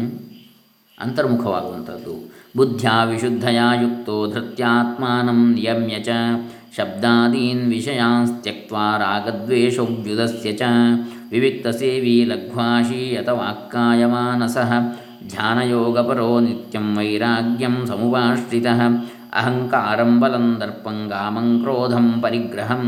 ಅಂತರ್ಮುಖವಾಗುವಂಥದ್ದು. 0.98 2.14
ಬುದ್ಧ್ಯಾ 2.56 3.04
ವಿಶುದ್ಧಯ 3.04 3.60
ಯುಕ್ತೋ 3.82 4.32
ಧೃತ್ಯಾತ್ಮಾನಂ 4.32 5.40
ನಿಯಮ್ಯ 5.54 5.96
ಚ, 5.98 6.10
ಶಬ್ದಾದೀನ್ 6.76 7.64
ವಿಷಯಾಂಸ್ತ್ಯಕ್ವಾ 7.70 8.86
ರಾಗದ್ವೇಷೋಭ್ಯುದಸ್ಯ 8.96 10.52
ಚ 10.52 10.62
ವಿವಿಕ್ತಸೇವಿ 11.30 12.16
ಲಘ್ವಾಶಿ 12.24 13.16
ಅಥವಾ 13.16 13.46
ಕಾಯಮಾನಸಃ 13.72 14.72
ಧ್ಯಾನಯೋಗಪರೋ 15.28 16.40
ನಿತ್ಯಂ 16.40 16.96
ವೈರಾಗ್ಯಂ 16.96 17.76
ಸಮುಪಾಶ್ರಿತಃ 17.86 18.80
ಅಹಂಕಾರಂ 19.36 20.20
ಬಲಂ 20.20 20.46
ದರ್ಪಂ 20.60 20.98
ಗಾಮಂ 21.08 21.48
ಕ್ರೋಧಂ 21.60 22.06
ಪರಿಗ್ರಹಂ 22.22 22.84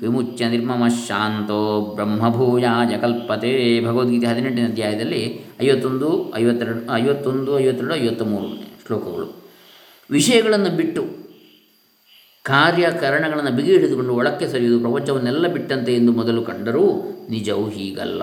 ವಿಮುಚ್ಯ 0.00 0.48
ನಿರ್ಮಮ 0.48 0.88
ಶಾಂತೋ 1.08 1.80
ಬ್ರಹ್ಮಭೂಯಾಜ 1.94 2.92
ಕಲ್ಪತೆ. 3.00 3.52
ಭಗವದ್ಗೀತೆ 3.84 4.26
ಹದಿನೆಂಟನೇ 4.26 4.64
ಅಧ್ಯಾಯದಲ್ಲಿ 4.64 5.22
ಐವತ್ತೊಂದು, 5.62 6.08
ಐವತ್ತೆರಡು 6.36 6.82
ಐವತ್ತೊಂದು, 6.92 7.60
ಐವತ್ತೆರಡು 7.60 7.94
ಐವತ್ತ 7.94 8.22
ಮೂರು 8.22 8.48
ಶ್ಲೋಕಗಳು. 8.86 9.28
ವಿಷಯಗಳನ್ನು 10.10 10.76
ಬಿಟ್ಟು 10.76 11.04
ಕಾರ್ಯಕರಣಗಳನ್ನು 12.42 13.50
ಬಿಗಿ 13.50 13.72
ಹಿಡಿದುಕೊಂಡು 13.72 14.14
ಒಳಕ್ಕೆ 14.14 14.48
ಸರಿಯುವುದು 14.48 14.80
ಪ್ರಪಂಚವನ್ನೆಲ್ಲ 14.80 15.46
ಬಿಟ್ಟಂತೆ 15.46 15.94
ಎಂದು 15.94 16.12
ಮೊದಲು 16.12 16.42
ಕಂಡರೂ 16.42 16.84
ನಿಜವು 17.30 17.68
ಹೀಗಲ್ಲ. 17.68 18.22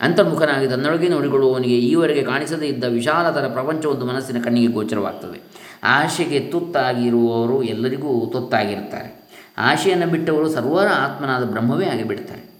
ಅಂತರ್ಮುಖನಾಗಿ 0.00 0.66
ತನ್ನೊಳಗೆ 0.68 1.08
ನೋಡಿಕೊಳ್ಳುವವನಿಗೆ 1.08 1.76
ಈವರೆಗೆ 1.78 2.22
ಕಾಣಿಸದೇ 2.22 2.66
ಇದ್ದ 2.66 2.84
ವಿಶಾಲತರ 2.84 3.46
ಪ್ರಪಂಚವೊಂದು 3.48 4.06
ಮನಸ್ಸಿನ 4.06 4.38
ಕಣ್ಣಿಗೆ 4.42 4.66
ಗೋಚರವಾಗ್ತದೆ. 4.66 5.38
ಆಶೆಗೆ 5.82 6.40
ತುತ್ತಾಗಿರುವವರು 6.40 7.62
ಎಲ್ಲರಿಗೂ 7.62 8.26
ತುತ್ತಾಗಿರ್ತಾರೆ 8.26 9.26
ಆಶೆಯನ್ನು 9.58 10.06
ಬಿಟ್ಟವರು 10.06 10.52
ಸರ್ವರ 10.52 10.86
ಆತ್ಮನಾದ 10.86 11.44
ಬ್ರಹ್ಮವೇ 11.44 11.86
ಆಗಿಬಿಡ್ತಾರೆ. 11.86 12.56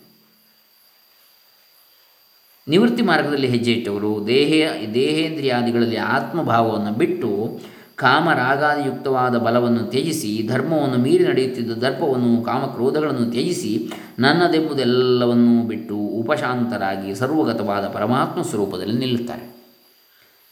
ನಿವೃತ್ತಿ 2.68 3.02
ಮಾರ್ಗದಲ್ಲಿ 3.02 3.46
ಹೆಜ್ಜೆ 3.46 3.72
ಇಟ್ಟವರು 3.72 4.26
ದೇಹ, 4.26 4.70
ದೇಹೇಂದ್ರಿಯಾದಿಗಳಲ್ಲಿ 4.94 5.96
ಆತ್ಮಭಾವವನ್ನು 5.96 6.92
ಬಿಟ್ಟು 6.92 7.60
ಕಾಮರಾಗಾದಿಯುಕ್ತವಾದ 7.96 9.36
ಬಲವನ್ನು 9.36 9.80
ತ್ಯಜಿಸಿ, 9.80 10.48
ಧರ್ಮವನ್ನು 10.48 10.98
ಮೀರಿ 10.98 11.24
ನಡೆಯುತ್ತಿದ್ದ 11.24 11.72
ದರ್ಪವನ್ನು, 11.72 12.42
ಕಾಮಕ್ರೋಧಗಳನ್ನು 12.42 13.30
ತ್ಯಜಿಸಿ, 13.30 13.92
ನನ್ನದೆಂಬುದೆಲ್ಲವನ್ನೂ 14.18 15.62
ಬಿಟ್ಟು 15.62 15.96
ಉಪಶಾಂತರಾಗಿ 15.96 17.14
ಸರ್ವಗತವಾದ 17.14 17.88
ಪರಮಾತ್ಮ 17.88 18.42
ಸ್ವರೂಪದಲ್ಲಿ 18.42 18.98
ನಿಲ್ಲುತ್ತಾರೆ. 18.98 19.55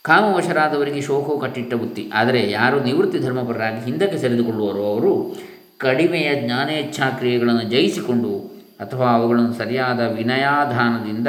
ಕಾಮವಶರಾದವರಿಗೆ 0.07 1.01
ಶೋಕವು 1.01 1.41
ಕಟ್ಟಿಟ್ಟ 1.41 1.75
ಬುತ್ತಿ. 1.75 2.11
ಆದರೆ 2.15 2.51
ಯಾರು 2.51 2.85
ನಿವೃತ್ತಿ 2.85 3.19
ಧರ್ಮಪರರಾಗಿ 3.19 3.85
ಹಿಂದಕ್ಕೆ 3.85 4.19
ಸರಿದುಕೊಳ್ಳುವರೋ 4.19 4.83
ಅವರು 4.85 5.37
ಕಡಿಮೆಯ 5.79 6.47
ಜ್ಞಾನೇಚ್ಛಾ 6.47 7.11
ಕ್ರಿಯೆಗಳನ್ನು 7.11 7.63
ಜಯಿಸಿಕೊಂಡು 7.63 8.33
ಅಥವಾ 8.81 9.07
ಅವುಗಳನ್ನು 9.11 9.53
ಸರಿಯಾದ 9.53 10.01
ವಿನಯಾಧಾನದಿಂದ 10.01 11.29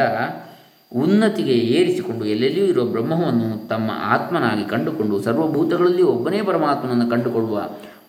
ಉನ್ನತಿಗೆ 0.96 1.52
ಏರಿಸಿಕೊಂಡು 1.52 2.26
ಎಲ್ಲೆಲ್ಲಿಯೂ 2.26 2.66
ಇರುವ 2.66 2.86
ಬ್ರಹ್ಮವನ್ನು 2.86 3.68
ತಮ್ಮ 3.68 3.92
ಆತ್ಮನಾಗಿ 4.04 4.70
ಕಂಡುಕೊಂಡು 4.70 5.22
ಸರ್ವಭೂತಗಳಲ್ಲಿ 5.22 6.02
ಒಬ್ಬನೇ 6.02 6.42
ಪರಮಾತ್ಮನನ್ನು 6.42 7.10
ಕಂಡುಕೊಳ್ಳುವ 7.10 7.62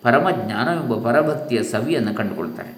ಪರಮಜ್ಞಾನವೆಂಬ 0.03 0.93
ಪರಭಕ್ತಿಯ 1.11 1.63
ಸವಿಯನ್ನು 1.63 2.13
ಕಂಡುಕೊಳ್ತಾರೆ. 2.13 2.71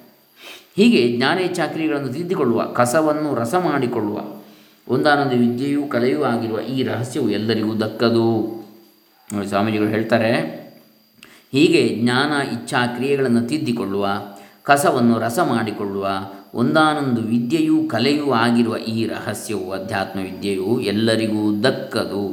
ಹೀಗೆ 0.75 1.17
ಜ್ಞಾನೇಚ್ಛಾಕ್ರಿಯೆಗಳನ್ನು 1.17 2.13
ತಿದ್ದಿಕೊಳ್ಳುವ, 2.13 2.63
ಕಸವನ್ನು 2.63 3.35
ರಸ 3.35 3.55
ಮಾಡಿಕೊಳ್ಳುವ 3.55 4.19
ಒಂದಾನೊಂದು 4.89 5.35
ವಿದ್ಯೆಯೂ 5.35 5.81
ಕಲೆಯೂ 5.87 6.23
ಆಗಿರುವ 6.23 6.59
ಈ 6.59 6.83
ರಹಸ್ಯವು 6.83 7.29
ಎಲ್ಲರಿಗೂ 7.29 7.73
ದಕ್ಕದು. 7.75 8.27
ಸ್ವಾಮೀಜಿಗಳು 9.47 9.87
ಹೇಳ್ತಾರೆ, 9.87 10.31
ಹೀಗೆ 11.51 11.81
ಜ್ಞಾನ, 12.01 12.31
ಇಚ್ಛಾ 12.47 12.87
ಕ್ರಿಯೆಗಳನ್ನು 12.87 13.41
ತಿದ್ದಿಕೊಳ್ಳುವ, 13.47 14.07
ಕಸವನ್ನು 14.63 15.19
ರಸ 15.19 15.39
ಮಾಡಿಕೊಳ್ಳುವ, 15.39 16.07
ಒಂದಾನೊಂದು 16.53 17.21
ವಿದ್ಯೆಯೂ 17.21 17.83
ಕಲೆಯೂ 17.83 18.31
ಆಗಿರುವ 18.31 18.77
ಈ 18.77 19.07
ರಹಸ್ಯವು, 19.07 19.71
ಅಧ್ಯಾತ್ಮ 19.71 20.19
ವಿದ್ಯೆಯು 20.19 20.79
ಎಲ್ಲರಿಗೂ 20.81 21.43
ದಕ್ಕದು. 21.63 22.23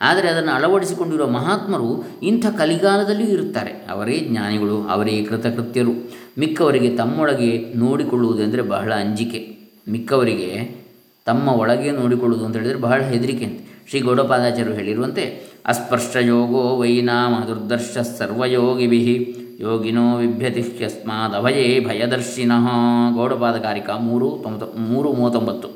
ಆದರೆ 0.00 0.28
ಅದನ್ನು 0.28 0.52
ಅಳವಡಿಸಿಕೊಂಡಿರುವ 0.52 1.26
ಮಹಾತ್ಮರು 1.28 2.04
ಇಂಥ 2.22 2.46
ಕಲಿಗಾಲದಲ್ಲಿಯೂ 2.58 3.30
ಇರುತ್ತಾರೆ. 3.30 3.72
ಅವರೇ 3.90 4.18
ಜ್ಞಾನಿಗಳು, 4.30 4.82
ಅವರೇ 4.82 5.24
ಕೃತಕೃತ್ಯರು. 5.24 5.92
ಮಿಕ್ಕವರಿಗೆ 6.38 6.96
ತಮ್ಮೊಳಗೆ 6.96 7.50
ನೋಡಿಕೊಳ್ಳುವುದೆಂದರೆ 7.76 8.62
ಬಹಳ 8.62 8.92
ಅಂಜಿಕೆ. 8.94 9.42
ಮಿಕ್ಕವರಿಗೆ 9.88 10.81
ತಮ್ಮ 11.24 11.48
ಒಳಗೆ 11.48 11.90
ನೋಡಿಕೊಳ್ಳುವುದು 11.90 12.46
ಅಂತ 12.46 12.56
ಹೇಳಿದರೆ 12.56 12.74
ಬಹಳ 12.74 13.00
ಹೆದರಿಕೆ 13.00 13.44
ಅಂತ. 13.44 13.60
ಶ್ರೀ 13.88 14.00
ಗೌಡಪಾದಾಚಾರ್ಯರು 14.00 14.72
ಹೇಳಿರುವಂತೆ 14.72 15.52
ಅಸ್ಪರ್ಶ 15.66 16.16
ಯೋಗೋ 16.20 16.76
ವೈನಾಮ 16.80 17.44
ದುರ್ದರ್ಶ 17.44 17.98
ಸರ್ವಯೋಗಿಭಿ, 17.98 19.36
ಯೋಗಿನೋ 19.60 20.16
ವಿಭ್ಯತಿ 20.16 20.78
ಯಸ್ಮಾದ್ 20.80 21.34
ಅಭಯೇ 21.34 21.84
ಭಯದರ್ಶಿನಃ. 21.88 22.66
ಗೌಡಪಾದ 23.14 23.56
ಕಾರಿಕ 23.56 23.90
ಮೂರು 23.90 24.38
ತೊಂಬತ್ತ, 24.42 24.76
ಮೂರು 24.78 25.12
ಮೂವತ್ತೊಂಬತ್ತು. 25.12 25.68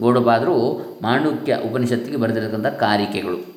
ಗೌಡಪಾದರು 0.00 0.56
ಮಾಂಡುಕ್ಯ 1.02 1.58
ಉಪನಿಷತ್ತಿಗೆ 1.70 2.16
ಬರೆದಿರತಕ್ಕಂಥ 2.16 2.66
ಕಾರಿಕೆಗಳು. 2.66 3.54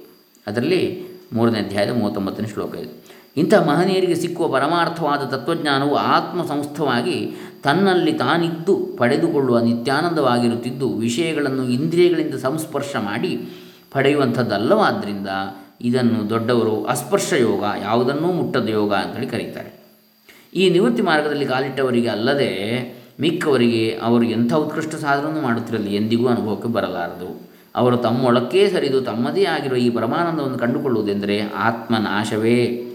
ಅದರಲ್ಲಿ 0.48 1.04
ಮೂರನೇ 1.34 1.60
ಅಧ್ಯಾಯದ 1.60 1.98
ಮೂವತ್ತೊಂಬತ್ತನೇ 1.98 2.48
ಶ್ಲೋಕ 2.48 2.76
ಇದೆ. 2.76 3.08
ಇಂಥ 3.38 3.54
ಮಹನೀಯರಿಗೆ 3.54 4.16
ಸಿಕ್ಕುವ 4.16 4.48
ಪರಮಾರ್ಥವಾದ 4.48 5.20
ತತ್ವಜ್ಞಾನವು 5.20 5.96
ಆತ್ಮ 5.96 6.44
ಸಂಸ್ಥವಾಗಿ 6.44 7.32
ತನ್ನಲ್ಲಿ 7.64 8.14
ತಾನಿದ್ದು 8.14 8.76
ಪಡೆದುಕೊಳ್ಳುವ 8.98 9.60
ನಿತ್ಯಾನಂದವಾಗಿರುತ್ತಿದ್ದು, 9.60 10.90
ವಿಷಯಗಳನ್ನು 10.90 11.64
ಇಂದ್ರಿಯಗಳಿಂದ 11.64 12.36
ಸಂಸ್ಪರ್ಶ 12.36 12.96
ಮಾಡಿ 13.00 13.50
ಪಡೆಯುವಂಥದ್ದಲ್ಲವಾದ್ದರಿಂದ 13.92 15.28
ಇದನ್ನು 15.82 16.30
ದೊಡ್ಡವರು 16.30 16.86
ಅಸ್ಪರ್ಶ 16.86 17.34
ಯೋಗ 17.34 17.64
ಯಾವುದನ್ನೂ 17.82 18.32
ಮುಟ್ಟದ 18.32 18.70
ಯೋಗ 18.70 18.94
ಅಂತೇಳಿ 18.94 19.28
ಕರೀತಾರೆ. 19.28 19.84
ಈ 20.54 20.70
ನಿವೃತ್ತಿ 20.70 21.02
ಮಾರ್ಗದಲ್ಲಿ 21.02 21.46
ಕಾಲಿಟ್ಟವರಿಗೆ 21.46 22.08
ಅಲ್ಲದೆ 22.08 22.52
ಮಿಕ್ಕವರಿಗೆ 23.20 24.00
ಅವರು 24.04 24.24
ಎಂಥ 24.24 24.54
ಉತ್ಕೃಷ್ಟ 24.54 24.96
ಸಾಧನವನ್ನು 24.96 25.42
ಮಾಡುತ್ತಿರಲಿ, 25.42 25.96
ಎಂದಿಗೂ 25.96 26.28
ಅನುಭವಕ್ಕೆ 26.28 26.68
ಬರಲಾರದು. 26.68 27.42
ಅವರು 27.76 27.98
ತಮ್ಮೊಳಕ್ಕೇ 27.98 28.70
ಸರಿದು 28.70 29.02
ತಮ್ಮದೇ 29.02 29.46
ಆಗಿರುವ 29.46 29.78
ಈ 29.78 29.90
ಪರಮಾನಂದವನ್ನು 29.90 30.58
ಕಂಡುಕೊಳ್ಳುವುದೆಂದರೆ 30.58 31.42
ಆತ್ಮನಾಶವೇ. 31.42 32.87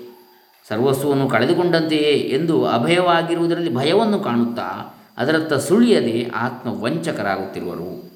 ಸರ್ವಸ್ವವನ್ನು 0.69 1.29
ಕಳೆದುಕೊಂಡಂತೆಯೇ 1.29 2.13
ಎಂದು 2.13 2.65
ಅಭಯವಾಗಿರುವುದರಲ್ಲಿ 2.67 3.75
ಭಯವನ್ನು 3.75 4.21
ಕಾಣುತ್ತಾ 4.21 4.99
ಅದರತ್ತ 5.19 5.53
ಸುಳಿಯದೆ 5.53 6.31
ಆತ್ಮ 6.35 6.83
ವಂಚಕರಾಗುತ್ತಿರುವರು 6.83 8.13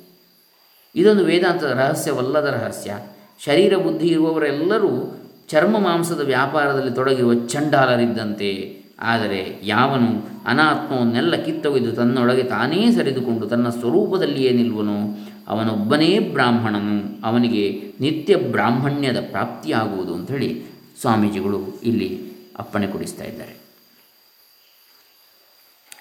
ಇದೊಂದು 0.95 1.25
ವೇದಾಂತದ 1.25 1.71
ರಹಸ್ಯವಲ್ಲದ 1.71 2.45
ರಹಸ್ಯ. 2.45 2.99
ಶರೀರ 3.45 3.77
ಬುದ್ಧಿ 3.77 4.07
ಇರುವವರೆಲ್ಲರೂ 4.07 5.21
ಚರ್ಮ 5.49 5.79
ಮಾಂಸದ 5.79 6.21
ವ್ಯಾಪಾರದಲ್ಲಿ 6.21 6.91
ತೊಡಗಿರುವ 6.91 7.35
ಚಂಡಾಲರಿದ್ದಂತೆ. 7.35 8.83
ಆದರೆ 9.01 9.61
ಯಾವನು 9.63 10.27
ಅನಾತ್ಮವನ್ನೆಲ್ಲ 10.47 11.35
ಕಿತ್ತೊಗೆದು 11.35 11.93
ತನ್ನೊಳಗೆ 11.93 12.43
ತಾನೇ 12.43 12.91
ಸರಿದುಕೊಂಡು 12.91 13.47
ತನ್ನ 13.47 13.69
ಸ್ವರೂಪದಲ್ಲಿಯೇ 13.69 14.51
ನಿಲ್ಲುವನು, 14.51 15.19
ಅವನೊಬ್ಬನೇ 15.49 16.19
ಬ್ರಾಹ್ಮಣನು, 16.19 17.27
ಅವನಿಗೆ 17.27 17.95
ನಿತ್ಯ 18.01 18.37
ಬ್ರಾಹ್ಮಣ್ಯದ 18.37 19.19
ಪ್ರಾಪ್ತಿಯಾಗುವುದು 19.31 20.15
ಅಂಥೇಳಿ 20.15 20.65
ಸ್ವಾಮೀಜಿಗಳು 21.01 21.81
ಇಲ್ಲಿ 21.83 22.36
ಅಪ್ಪಣೆ 22.57 22.87
ಕೊಡಿಸ್ತಾ 22.87 23.25
ಇದ್ದಾರೆ. 23.25 23.57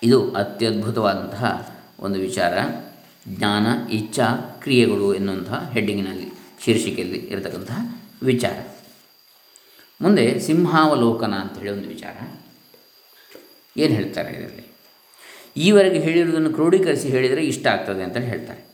ಇದು 0.03 0.33
ಅತ್ಯದ್ಭುತವಾದಂತಹ 0.33 1.75
ಒಂದು 1.99 2.19
ವಿಚಾರ. 2.19 2.57
ಜ್ಞಾನ, 3.27 3.67
ಇಚ್ಛಾ, 3.91 4.57
ಕ್ರಿಯೆಗಳು 4.61 5.13
ಎನ್ನುವಂತಹ 5.13 5.69
ಹೆಡ್ಡಿಂಗಿನಲ್ಲಿ, 5.73 6.31
ಶೀರ್ಷಿಕೆಯಲ್ಲಿ 6.65 7.17
ಇರತಕ್ಕಂತಹ 7.17 8.03
ವಿಚಾರ. 8.23 8.67
ಮುಂದೆ 10.01 10.39
ಸಿಂಹಾವಲೋಕನ 10.39 11.33
ಅಂಥೇಳಿ 11.33 11.69
ಒಂದು 11.69 11.87
ವಿಚಾರ. 11.87 12.41
ಏನು 13.77 13.93
ಹೇಳ್ತಾರೆ 13.93 14.33
ಇದರಲ್ಲಿ? 14.33 14.65
ಈವರೆಗೆ 15.57 15.99
ಹೇಳಿರುವುದನ್ನು 15.99 16.49
ಕ್ರೋಢೀಕರಿಸಿ 16.49 17.09
ಹೇಳಿದರೆ 17.09 17.45
ಇಷ್ಟ 17.45 17.67
ಆಗ್ತದೆ 17.67 18.03
ಅಂತ 18.03 18.17
ಹೇಳ್ತಾರೆ. 18.17 18.65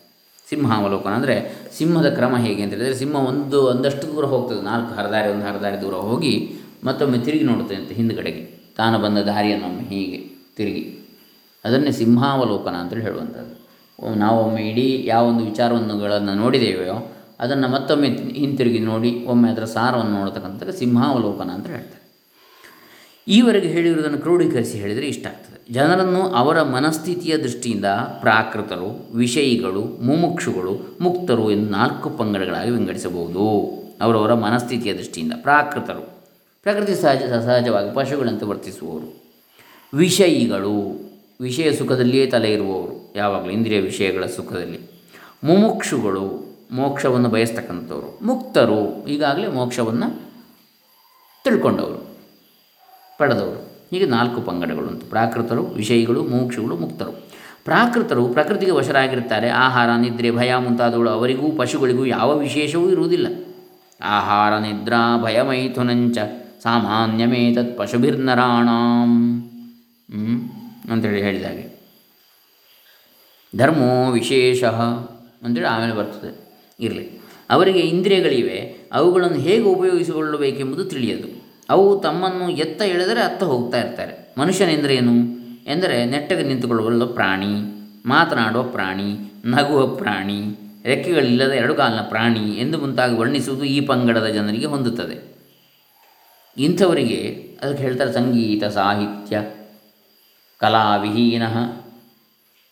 ಸಿಂಹಾವಲೋಕನ 0.49 1.09
ಅಂದರೆ 1.09 1.55
ಸಿಂಹದ 1.77 2.13
ಕ್ರಮ 2.13 2.37
ಹೇಗೆ 2.37 2.61
ಅಂತ 2.61 2.73
ಹೇಳಿದರೆ, 2.73 2.95
ಸಿಂಹ 2.95 3.15
ಒಂದು, 3.15 3.61
ಒಂದಷ್ಟು 3.61 4.13
ದೂರ 4.13 4.25
ಹೋಗ್ತದೆ, 4.25 4.61
ನಾಲ್ಕು 4.61 4.93
ಹರದಾರಿ, 4.93 5.29
ಒಂದು 5.29 5.45
ಹರದಾರಿ 5.45 5.81
ದೂರ 5.81 5.93
ಹೋಗಿ 5.93 6.60
ಮತ್ತೊಮ್ಮೆ 6.83 7.17
ತಿರುಗಿ 7.17 7.43
ನೋಡುತ್ತೆ 7.43 7.75
ಅಂತ 7.75 7.91
ಹಿಂದುಗಡೆಗೆ. 7.91 8.61
ತಾನು 8.77 8.99
ಬಂದ 8.99 9.17
ದಾರಿಯನ್ನೊಮ್ಮೆ 9.17 9.83
ಹೀಗೆ 9.83 10.17
ತಿರುಗಿ. 10.55 10.97
ಅದನ್ನೇ 11.65 11.91
ಸಿಂಹಾವಲೋಕನ 11.91 12.75
ಅಂತೇಳಿ 12.75 13.01
ಹೇಳುವಂಥದ್ದು. 13.01 13.61
ನಾವೊಮ್ಮೆ 14.15 14.61
ಇಡೀ 14.61 15.03
ಯಾವ 15.05 15.25
ಒಂದು 15.25 15.45
ವಿಚಾರವನ್ನುಗಳನ್ನು 15.45 16.33
ನೋಡಿದ್ದೇವೆಯೋ 16.33 17.15
ಅದನ್ನು 17.39 17.67
ಮತ್ತೊಮ್ಮೆ 17.67 18.07
ಹಿಂತಿರುಗಿ 18.09 18.79
ನೋಡಿ, 18.79 19.25
ಒಮ್ಮೆ 19.25 19.49
ಅದರ 19.49 19.65
ಸಾರವನ್ನು 19.65 20.19
ನೋಡತಕ್ಕಂಥ 20.19 20.75
ಸಿಂಹಾವಲೋಕನ 20.75 21.49
ಅಂತ 21.49 21.67
ಹೇಳ್ತಾರೆ. 21.67 22.01
ಈವರೆಗೆ 23.27 23.67
ಹೇಳಿರುವುದನ್ನು 23.67 24.17
ಕ್ರೋಢೀಕರಿಸಿ 24.17 24.77
ಹೇಳಿದರೆ 24.77 25.07
ಇಷ್ಟ 25.07 25.27
ಆಗ್ತದೆ. 25.27 25.73
ಜನರನ್ನು 25.73 26.21
ಅವರ 26.21 26.61
ಮನಸ್ಥಿತಿಯ 26.61 27.37
ದೃಷ್ಟಿಯಿಂದ 27.37 27.85
ಪ್ರಾಕೃತರು, 28.19 29.15
ವಿಷಯಿಗಳು, 29.15 29.81
ಮುಮುಕ್ಷುಗಳು, 29.81 30.97
ಮುಕ್ತರು 31.01 31.51
ಎಂದು 31.51 31.71
ನಾಲ್ಕು 31.71 32.09
ಪಂಗಡಗಳಾಗಿ 32.09 32.71
ವಿಂಗಡಿಸಬಹುದು. 32.71 33.71
ಅವರವರ 34.01 34.33
ಮನಸ್ಥಿತಿಯ 34.33 34.93
ದೃಷ್ಟಿಯಿಂದ 34.93 35.33
ಪ್ರಾಕೃತರು. 35.41 36.20
ಪ್ರಕೃತಿ 36.63 36.95
ಸಹಜ 36.95 37.23
ಸಹಜವಾಗಿ 37.23 37.95
ಪಶುಗಳಂತೆ 37.95 38.45
ವರ್ತಿಸುವವರು. 38.45 39.23
ವಿಷಯಿಗಳು, 39.93 40.99
ವಿಷಯ 41.41 41.73
ಸುಖದಲ್ಲಿಯೇ 41.73 42.25
ತಲೆ 42.25 42.53
ಇರುವವರು, 42.53 43.13
ಯಾವಾಗಲೂ 43.15 43.49
ಇಂದ್ರಿಯ 43.49 43.79
ವಿಷಯಗಳ 43.81 44.25
ಸುಖದಲ್ಲಿ. 44.25 44.79
ಮುಮುಕ್ಷುಗಳು 45.43 46.55
ಮೋಕ್ಷವನ್ನು 46.71 47.29
ಬಯಸ್ತಕ್ಕಂಥವ್ರು. 47.29 48.25
ಮುಕ್ತರು 48.25 49.07
ಈಗಾಗಲೇ 49.07 49.47
ಮೋಕ್ಷವನ್ನು 49.47 50.21
ತಿಳ್ಕೊಂಡವರು, 51.43 52.17
ಪಡೆದವರು. 53.17 53.71
ಹೀಗೆ 53.91 54.05
ನಾಲ್ಕು 54.05 54.41
ಪಂಗಡಗಳು 54.41 54.87
ಅಂತ 54.87 55.03
ಪ್ರಾಕೃತರು, 55.09 55.63
ವಿಷಯಿಗಳು, 55.63 56.23
ಮುಮುಕ್ಷುಗಳು, 56.23 56.75
ಮುಕ್ತರು. 56.75 57.11
ಪ್ರಾಕೃತರು 57.65 58.27
ಪ್ರಕೃತಿಗೆ 58.27 58.71
ವಶರಾಗಿರ್ತಾರೆ 58.71 59.49
ಆಹಾರ, 59.49 59.89
ನಿದ್ರೆ, 59.97 60.31
ಭಯ 60.31 60.55
ಮುಂತಾದವುಗಳು 60.55 61.09
ಅವರಿಗೂ 61.09 61.51
ಪಶುಗಳಿಗೂ 61.51 62.05
ಯಾವ 62.05 62.37
ವಿಶೇಷವೂ 62.37 62.89
ಇರುವುದಿಲ್ಲ. 62.89 63.27
ಆಹಾರ, 64.03 64.57
ನಿದ್ರಾ 64.57 65.21
ಭಯಮೈಥುನಂಚ 65.23 66.17
ಸಾಮಾನ್ಯಮೇತತ್ 66.63 67.77
ಪಶುಭಿರ್ನರಾಣಾಂ. 67.77 69.37
ಅಂತೇಳಿ 70.91 71.21
ಹೇಳಿದಾಗೆ 71.21 71.81
ಧರ್ಮೋ 73.57 74.11
ವಿಶೇಷ 74.11 74.63
ಅಂತೇಳಿ 75.43 75.67
ಆಮೇಲೆ 75.67 75.95
ಬರ್ತದೆ. 75.95 76.51
ಇರಲಿ. 76.79 77.21
ಅವರಿಗೆ 77.49 77.79
ಇಂದ್ರಿಯಗಳಿವೆ, 77.79 78.89
ಅವುಗಳನ್ನು 78.93 79.37
ಹೇಗೆ 79.37 79.63
ಉಪಯೋಗಿಸಿಕೊಳ್ಳಬೇಕೆಂಬುದು 79.63 80.85
ತಿಳಿಯದು. 80.85 81.41
ಅವು 81.69 81.99
ತಮ್ಮನ್ನು 81.99 82.49
ಎತ್ತ 82.49 82.81
ಎಳೆದರೆ 82.81 83.21
ಅತ್ತ 83.21 83.43
ಹೋಗ್ತಾ 83.43 83.79
ಇರ್ತಾರೆ. 83.79 84.33
ಮನುಷ್ಯನೆಂದರೆ 84.37 84.95
ಏನು? 84.95 85.11
ಎಂದರೆ 85.65 86.05
ನೆಟ್ಟಗೆ 86.05 86.43
ನಿಂತುಕೊಳ್ಳಬಲ್ಲ 86.43 87.05
ಪ್ರಾಣಿ, 87.05 87.61
ಮಾತನಾಡುವ 88.05 88.63
ಪ್ರಾಣಿ, 88.63 89.33
ನಗುವ 89.45 89.87
ಪ್ರಾಣಿ, 89.87 90.43
ರೆಕ್ಕೆಗಳಿಲ್ಲದ 90.85 91.51
ಎರಡು 91.51 91.75
ಕಾಲಿನ 91.75 91.99
ಪ್ರಾಣಿ 92.01 92.39
ಎಂದು 92.39 92.77
ಮುಂತಾಗಿ 92.77 93.15
ವರ್ಣಿಸುವುದು 93.15 93.63
ಈ 93.65 93.81
ಪಂಗಡದ 93.81 94.27
ಜನರಿಗೆ 94.27 94.65
ಹೊಂದುತ್ತದೆ. 94.65 95.30
ಇಂಥವರಿಗೆ 96.57 97.49
ಅದಕ್ಕೆ 97.61 97.83
ಹೇಳ್ತಾರೆ 97.83 98.13
ಸಂಗೀತ, 98.13 98.63
ಸಾಹಿತ್ಯ, 98.63 99.41
ಕಲಾವಿಹೀನ, 100.57 101.47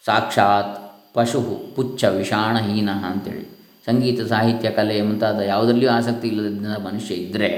ಸಾಕ್ಷಾತ್ 0.05 0.79
ಪಶು, 1.13 1.73
ಪುಚ್ಚ, 1.75 2.03
ವಿಷಾಣಹೀನ 2.03 2.89
ಅಂತೇಳಿ. 2.91 3.59
ಸಂಗೀತ, 3.85 4.21
ಸಾಹಿತ್ಯ, 4.21 4.71
ಕಲೆ 4.71 5.01
ಮುಂತಾದ 5.01 5.39
ಯಾವುದರಲ್ಲಿಯೂ 5.39 5.91
ಆಸಕ್ತಿ 5.91 6.27
ಇಲ್ಲದ 6.27 6.77
ಮನುಷ್ಯ 6.77 7.15
ಇದ್ದರೆ 7.15 7.49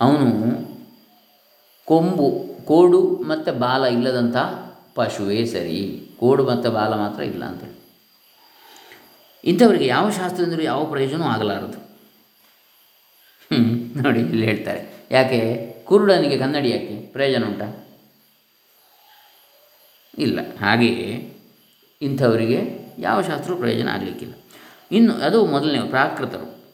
ಅವನು 0.00 0.52
ಕೊಂಬು, 1.84 2.44
ಕೋಡು 2.64 3.02
ಮತ್ತು 3.02 3.58
ಬಾಲ 3.58 3.84
ಇಲ್ಲದಂಥ 3.84 4.36
ಪಶುವೇ 4.94 5.44
ಸರಿ. 5.44 6.10
ಕೋಡು 6.20 6.46
ಮತ್ತು 6.46 6.70
ಬಾಲ 6.70 6.94
ಮಾತ್ರ 6.94 7.22
ಇಲ್ಲ 7.22 7.44
ಅಂತೇಳಿ. 7.44 7.82
ಇಂಥವರಿಗೆ 9.44 9.86
ಯಾವ 9.86 10.10
ಶಾಸ್ತ್ರದಿಂದಲೂ 10.10 10.62
ಯಾವ 10.62 10.84
ಪ್ರಯೋಜನವೂ 10.84 11.28
ಆಗಲಾರದು. 11.28 11.91
ನೋಡಿ 13.96 14.20
ಇಲ್ಲಿ 14.20 14.46
ಹೇಳ್ತಾರೆ. 14.46 15.06
ಯಾಕೆ? 15.10 15.72
ಕುರುಡನಿಗೆ 15.84 16.38
ಕನ್ನಡಿ 16.38 16.70
ಯಾಕೆ? 16.70 17.06
ಪ್ರಯೋಜನ 17.12 17.44
ಉಂಟಾ? 17.44 17.86
ಇಲ್ಲ. 20.18 20.40
ಹಾಗೆಯೇ 20.60 21.32
ಇಂಥವರಿಗೆ 22.02 22.82
ಯಾವ 22.98 23.22
ಶಾಸ್ತ್ರವೂ 23.22 23.58
ಪ್ರಯೋಜನ 23.58 23.88
ಆಗಲಿಕ್ಕಿಲ್ಲ. 23.88 24.32
ಇನ್ನು 24.92 25.12
ಅದು 25.12 25.46
ಮೊದಲನೇ 25.46 25.88
ಪ್ರಾಕೃತರು. 25.88 26.64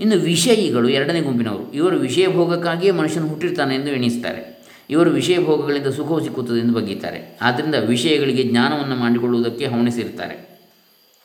ಇನ್ನು 0.00 0.16
ವಿಷಯಿಗಳು 0.16 0.88
ಎರಡನೇ 0.88 1.20
ಗುಂಪಿನವರು. 1.20 1.72
ಇವರು 1.72 1.98
ವಿಷಯ 1.98 2.28
ಭೋಗಕ್ಕಾಗಿಯೇ 2.28 2.92
ಮನುಷ್ಯನು 2.92 3.28
ಹುಟ್ಟಿರ್ತಾನೆ 3.28 3.74
ಎಂದು 3.74 3.90
ಎಣಿಸ್ತಾರೆ. 3.90 4.66
ಇವರು 4.90 5.10
ವಿಷಯ 5.10 5.44
ಭೋಗಗಳಿಂದ 5.44 5.86
ಸುಖವು 5.86 6.20
ಸಿಕ್ಕುತ್ತದೆ 6.20 6.58
ಎಂದು 6.58 6.72
ಬಗ್ಗಿದ್ದಾರೆ. 6.72 7.38
ಆದ್ದರಿಂದ 7.42 7.74
ವಿಷಯಗಳಿಗೆ 7.74 8.42
ಜ್ಞಾನವನ್ನು 8.42 8.96
ಮಾಡಿಕೊಳ್ಳುವುದಕ್ಕೆ 8.96 9.66
ಹವಣಿಸಿರ್ತಾರೆ. 9.66 10.60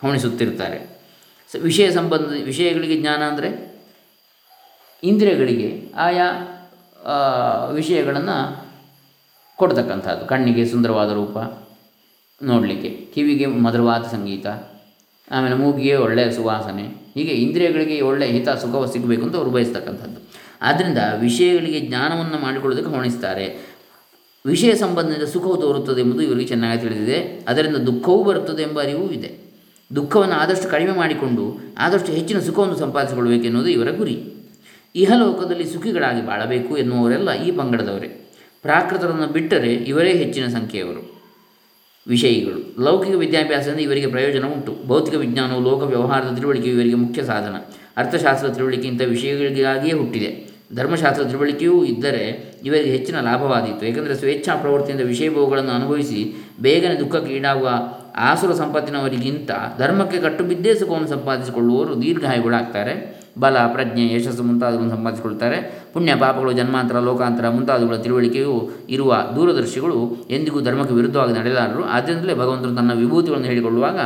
ಹವಣಿಸುತ್ತಿರ್ತಾರೆ. 0.04 1.00
ವಿಷಯ 1.62 1.92
ಸಂಬಂಧ 1.92 2.44
ವಿಷಯಗಳಿಗೆ 2.44 3.02
ಜ್ಞಾನ 3.02 3.22
ಅಂದರೆ? 3.22 3.75
ಇಂದ್ರಿಯಗಳಿಗೆ 5.04 5.92
ಆಯಾ 5.96 6.28
ವಿಷಯಗಳನ್ನು 7.74 8.66
ಕೊಡ್ತಕ್ಕಂಥದ್ದು. 9.56 10.26
ಕಣ್ಣಿಗೆ 10.26 10.68
ಸುಂದರವಾದ 10.68 11.12
ರೂಪ 11.12 11.38
ನೋಡಲಿಕ್ಕೆ, 12.44 12.90
ಕಿವಿಗೆ 12.90 13.46
ಮಧುರವಾದ 13.46 14.04
ಸಂಗೀತ, 14.04 14.48
ಆಮೇಲೆ 15.32 15.56
ಮೂಗಿಗೆ 15.56 15.96
ಒಳ್ಳೆಯ 15.96 16.32
ಸುವಾಸನೆ, 16.32 16.86
ಹೀಗೆ 17.14 17.32
ಇಂದ್ರಿಯಗಳಿಗೆ 17.32 18.02
ಒಳ್ಳೆಯ 18.02 18.30
ಹಿತ, 18.30 18.50
ಸುಖವ 18.50 18.86
ಸಿಗಬೇಕು 18.86 19.24
ಅಂತ 19.24 19.36
ಅವರು 19.36 19.50
ಬಯಸ್ತಕ್ಕಂಥದ್ದು. 19.50 20.20
ಆದ್ದರಿಂದ 20.62 20.98
ವಿಷಯಗಳಿಗೆ 21.20 21.80
ಜ್ಞಾನವನ್ನು 21.80 22.42
ಮಾಡಿಕೊಳ್ಳೋದಕ್ಕೆ 22.42 22.92
ಹೊಣಿಸ್ತಾರೆ. 22.96 23.76
ವಿಷಯ 24.46 24.76
ಸಂಬಂಧದಿಂದ 24.76 25.24
ಸುಖವು 25.24 25.58
ತೋರುತ್ತದೆ 25.58 26.02
ಎಂಬುದು 26.02 26.22
ಇವರಿಗೆ 26.22 26.48
ಚೆನ್ನಾಗಿ 26.48 26.82
ತಿಳಿದಿದೆ. 26.82 27.46
ಅದರಿಂದ 27.48 27.76
ದುಃಖವೂ 27.76 28.24
ಬರುತ್ತದೆ 28.24 28.62
ಎಂಬ 28.62 28.82
ಅರಿವೂ 28.82 29.10
ಇದೆ. 29.10 29.32
ದುಃಖವನ್ನು 29.96 30.36
ಆದಷ್ಟು 30.36 30.70
ಕಡಿಮೆ 30.70 30.92
ಮಾಡಿಕೊಂಡು, 30.92 31.60
ಆದಷ್ಟು 31.78 32.12
ಹೆಚ್ಚಿನ 32.12 32.40
ಸುಖವನ್ನು 32.40 32.76
ಸಂಪಾದಿಸಿಕೊಳ್ಳಬೇಕೆನ್ನುವುದು 32.76 33.72
ಇವರ 33.72 33.92
ಗುರಿ. 33.92 34.35
ಇಹಲೋಕದಲ್ಲಿ 34.96 35.66
ಸುಖಿಗಳಾಗಿ 35.66 36.28
ಬಾಳಬೇಕು 36.28 36.78
ಎನ್ನುವರೆಲ್ಲ 36.78 37.32
ಈ 37.32 37.52
ಪಂಗಡದವರೇ. 37.52 38.32
ಪ್ರಾಕೃತರನ್ನು 38.62 39.28
ಬಿಟ್ಟರೆ 39.28 39.74
ಇವರೇ 39.74 40.14
ಹೆಚ್ಚಿನ 40.14 40.48
ಸಂಖ್ಯೆಯವರು. 40.48 41.22
ವಿಷಯಿಗಳು. 42.08 42.84
ಲೌಕಿಕ 42.84 43.16
ವಿದ್ಯಾಭ್ಯಾಸದಿಂದ 43.16 43.80
ಇವರಿಗೆ 43.80 44.08
ಪ್ರಯೋಜನ 44.08 44.46
ಉಂಟು. 44.46 44.88
ಭೌತಿಕ 44.88 45.16
ವಿಜ್ಞಾನವು 45.16 45.62
ಲೋಕ 45.62 45.84
ವ್ಯವಹಾರದ 45.84 46.36
ತಿಳುವಳಿಕೆಯು 46.36 46.76
ಇವರಿಗೆ 46.76 46.96
ಮುಖ್ಯ 46.96 47.24
ಸಾಧನ. 47.24 47.56
ಅರ್ಥಶಾಸ್ತ್ರ 47.98 48.50
ತಿಳುವಳಿಕೆ 48.50 48.88
ಇಂಥ 48.88 49.02
ವಿಷಯಗಳಿಗಾಗಿಯೇ 49.02 49.94
ಹುಟ್ಟಿದೆ. 49.94 50.50
ಧರ್ಮಶಾಸ್ತ್ರ 50.76 51.24
ತಿಳುವಳಿಕೆಯೂ 51.24 51.86
ಇದ್ದರೆ 51.86 52.54
ಇವರಿಗೆ 52.66 52.90
ಹೆಚ್ಚಿನ 52.90 53.20
ಲಾಭವಾದೀತು. 53.20 53.86
ಏಕೆಂದರೆ 53.86 54.16
ಸ್ವೇಚ್ಛಾ 54.16 54.56
ಪ್ರವೃತ್ತಿಯಿಂದ 54.56 55.02
ವಿಷಯ 55.02 55.30
ಭೋಗಗಳನ್ನು 55.30 55.72
ಅನುಭವಿಸಿ 55.72 56.34
ಬೇಗನೆ 56.62 57.00
ದುಃಖಕ್ಕೆ 57.00 57.34
ಈಡಾಗುವ 57.34 57.70
ಆಸುರ 58.16 58.54
ಸಂಪತ್ತಿನವರಿಗಿಂತ 58.54 59.52
ಧರ್ಮಕ್ಕೆ 59.78 60.18
ಕಟ್ಟುಬಿದ್ದೇ 60.18 60.76
ಸುಖವನ್ನು 60.76 61.08
ಸಂಪಾದಿಸಿಕೊಳ್ಳುವವರು 61.08 62.02
ದೀರ್ಘಾಯುಗಳಾಗ್ತಾರೆ. 62.02 63.15
ಬಲ, 63.40 63.58
ಪ್ರಜ್ಞೆ, 63.68 64.14
ಯಶಸ್ಸು 64.14 64.44
ಮುಂತಾದವುಗಳನ್ನು 64.44 64.96
ಸಂಪಾದಿಸಿಕೊಳ್ತಾರೆ. 64.96 65.86
ಪುಣ್ಯ 65.94 66.16
ಪಾಪಗಳು, 66.16 66.52
ಜನ್ಮಾಂತರ, 66.52 67.00
ಲೋಕಾಂತರ 67.00 67.50
ಮುಂತಾದವುಗಳ 67.50 67.96
ತಿಳುವಳಿಕೆಯು 67.96 68.70
ಇರುವ 68.90 69.24
ದೂರದರ್ಶಿಗಳು 69.36 70.16
ಎಂದಿಗೂ 70.30 70.62
ಧರ್ಮಕ್ಕೆ 70.62 70.94
ವಿರುದ್ಧವಾಗಿ 70.94 71.34
ನಡೆಯಲಾರರು. 71.34 71.84
ಆದ್ದರಿಂದಲೇ 71.84 72.34
ಭಗವಂತನು 72.34 72.76
ತನ್ನ 72.76 72.94
ವಿಭೂತಿಗಳನ್ನು 72.94 73.48
ಹೇಳಿಕೊಳ್ಳುವಾಗ 73.48 74.00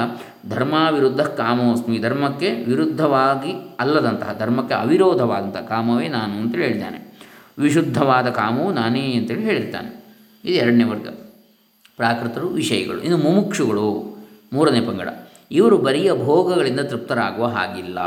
ಧರ್ಮ 0.50 0.74
ವಿರುದ್ಧ 0.92 1.22
ಕಾಮೋಸ್ಮಿ, 1.22 1.98
ಧರ್ಮಕ್ಕೆ 1.98 2.50
ವಿರುದ್ಧವಾಗಿ 2.50 3.76
ಅಲ್ಲದಂತಹ, 3.80 4.36
ಧರ್ಮಕ್ಕೆ 4.39 4.76
ಅವಿರೋಧವಾದಂಥ 4.76 5.58
ಕಾಮವೇ 5.58 6.08
ನಾನು 6.08 6.34
ಅಂತೇಳಿ 6.34 6.63
ಹೇಳಿದ್ದಾನೆ. 6.63 7.10
ವಿಶುದ್ಧವಾದ 7.60 8.28
ಕಾಮವು 8.28 8.74
ನಾನೇ 8.74 9.13
ಅಂತೇಳಿ 9.13 9.42
ಹೇಳಿರ್ತಾನೆ. 9.42 10.06
ಇದು 10.46 10.54
ಎರಡನೇ 10.54 10.84
ವರ್ಗ. 10.84 11.08
ಪ್ರಾಕೃತರು, 11.98 12.48
ವಿಷಯಗಳು. 12.48 13.02
ಇನ್ನು 13.02 13.18
ಮುಮುಕ್ಷುಗಳು, 13.18 14.18
ಮೂರನೇ 14.54 14.82
ಪಂಗಡ. 14.82 15.10
ಇವರು 15.52 15.78
ಬರಿಯ 15.78 16.13
ಭೋಗಗಳಿಂದ 16.13 16.80
ತೃಪ್ತರಾಗುವ 16.80 17.46
ಹಾಗಿಲ್ಲ. 17.46 18.00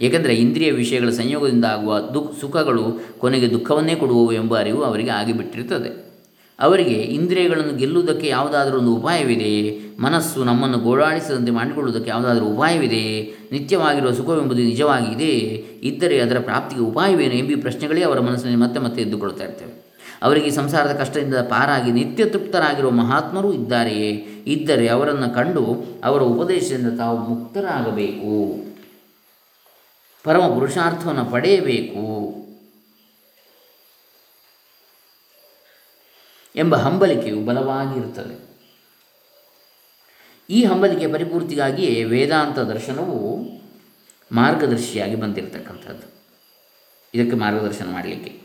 ಏಕೆಂದರೆ 0.00 0.34
ಇಂದ್ರಿಯ 0.34 0.70
ವಿಷಯಗಳ 0.70 1.10
ಸಂಯೋಗದಿಂದ 1.10 1.64
ಆಗುವ 1.64 1.98
ದುಃಖ, 1.98 2.40
ಸುಖಗಳು 2.40 3.00
ಕೊನೆಗೆ 3.18 3.50
ದುಃಖವನ್ನೇ 3.50 3.94
ಕೊಡುವವು 3.94 4.32
ಎಂಬ 4.32 4.58
ಅರಿವು 4.58 4.82
ಅವರಿಗೆ 4.82 5.10
ಆಗಿಬಿಟ್ಟಿರುತ್ತದೆ. 5.10 6.12
ಅವರಿಗೆ 6.60 6.92
ಇಂದ್ರಿಯಗಳನ್ನು 6.92 7.76
ಗೆಲ್ಲುವುದಕ್ಕೆ 7.76 8.26
ಯಾವುದಾದರೂ 8.26 8.78
ಒಂದು 8.78 8.94
ಉಪಾಯವಿದೆಯೇ? 8.94 9.80
ಮನಸ್ಸು 10.00 10.44
ನಮ್ಮನ್ನು 10.44 10.78
ಗೋಳಾಡಿಸದಂತೆ 10.78 11.52
ಮಾಡಿಕೊಳ್ಳುವುದಕ್ಕೆ 11.52 12.10
ಯಾವುದಾದರೂ 12.10 12.46
ಉಪಾಯವಿದೆಯೇ? 12.46 13.34
ನಿತ್ಯವಾಗಿರುವ 13.52 14.12
ಸುಖವೆಂಬುದು 14.12 14.62
ನಿಜವಾಗಿದೆ 14.62 15.28
ಇದ್ದರೆ 15.82 16.20
ಅದರ 16.20 16.38
ಪ್ರಾಪ್ತಿಗೆ 16.38 16.82
ಉಪಾಯವೇನು 16.82 17.34
ಎಂಬ 17.34 17.60
ಪ್ರಶ್ನೆಗಳೇ 17.60 18.02
ಅವರ 18.02 18.20
ಮನಸ್ಸಿನಲ್ಲಿ 18.20 18.60
ಮತ್ತೆ 18.60 18.80
ಮತ್ತೆ 18.80 19.02
ಎದ್ದುಕೊಳ್ತಾ 19.02 19.44
ಇರ್ತೇವೆ. 19.44 19.82
ಅವರಿಗೆ 20.22 20.50
ಸಂಸಾರದ 20.50 20.90
ಕಷ್ಟದಿಂದ 20.90 21.34
ಪಾರಾಗಿ 21.34 21.92
ನಿತ್ಯ 21.92 22.24
ತೃಪ್ತರಾಗಿರುವ 22.24 22.90
ಮಹಾತ್ಮರು 22.90 23.52
ಇದ್ದಾರೆಯೇ? 23.52 24.10
ಇದ್ದರೆ 24.46 24.88
ಅವರನ್ನು 24.88 25.34
ಕಂಡು 25.34 25.84
ಅವರ 26.04 26.22
ಉಪದೇಶದಿಂದ 26.22 26.98
ತಾವು 26.98 27.18
ಮುಕ್ತರಾಗಬೇಕು. 27.18 28.71
ಪರಮ 30.24 30.54
ಪುರುಷಾರ್ಥವನ್ನು 30.54 31.24
ಪಡೆಯಬೇಕು 31.24 32.32
ಎಂಬ 36.56 36.76
ಹಂಬಲಿಕೆಯು 36.76 37.44
ಬಲವಾಗಿರುತ್ತದೆ. 37.44 38.52
ಈ 40.50 40.64
ಹಂಬಲಿಕೆಯ 40.64 41.12
ಪರಿಪೂರ್ತಿಗಾಗಿಯೇ 41.12 42.04
ವೇದಾಂತ 42.04 42.58
ದರ್ಶನವು 42.58 43.44
ಮಾರ್ಗದರ್ಶಿಯಾಗಿ 44.32 45.14
ಬಂದಿರತಕ್ಕಂಥದ್ದು. 45.14 46.22
ಇದಕ್ಕೆ 47.14 47.36
ಮಾರ್ಗದರ್ಶನ 47.36 47.92
ಮಾಡಲಿಕ್ಕೆ. 47.92 48.40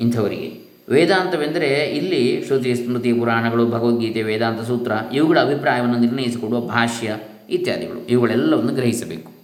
ಇಂಥವರಿಗೆ 0.00 0.70
ವೇದಾಂತವೆಂದರೆ 0.88 1.68
ಇಲ್ಲಿ 1.68 2.44
ಶ್ರುತಿ 2.46 2.74
ಸ್ಮೃತಿ 2.74 3.12
ಪುರಾಣಗಳು, 3.12 3.66
ಭಗವದ್ಗೀತೆ, 3.66 4.22
ವೇದಾಂತ 4.22 4.60
ಸೂತ್ರ 4.60 4.92
ಇವುಗಳ 5.12 5.40
ಅಭಿಪ್ರಾಯವನ್ನು 5.40 5.98
ನಿರ್ಣಯಿಸಿಕೊಡುವ 5.98 6.60
ಭಾಷ್ಯ 6.60 7.16
ಇತ್ಯಾದಿಗಳು. 7.50 8.06
ಇವುಗಳೆಲ್ಲವನ್ನು 8.06 8.74
ಗ್ರಹಿಸಬೇಕು. 8.74 9.39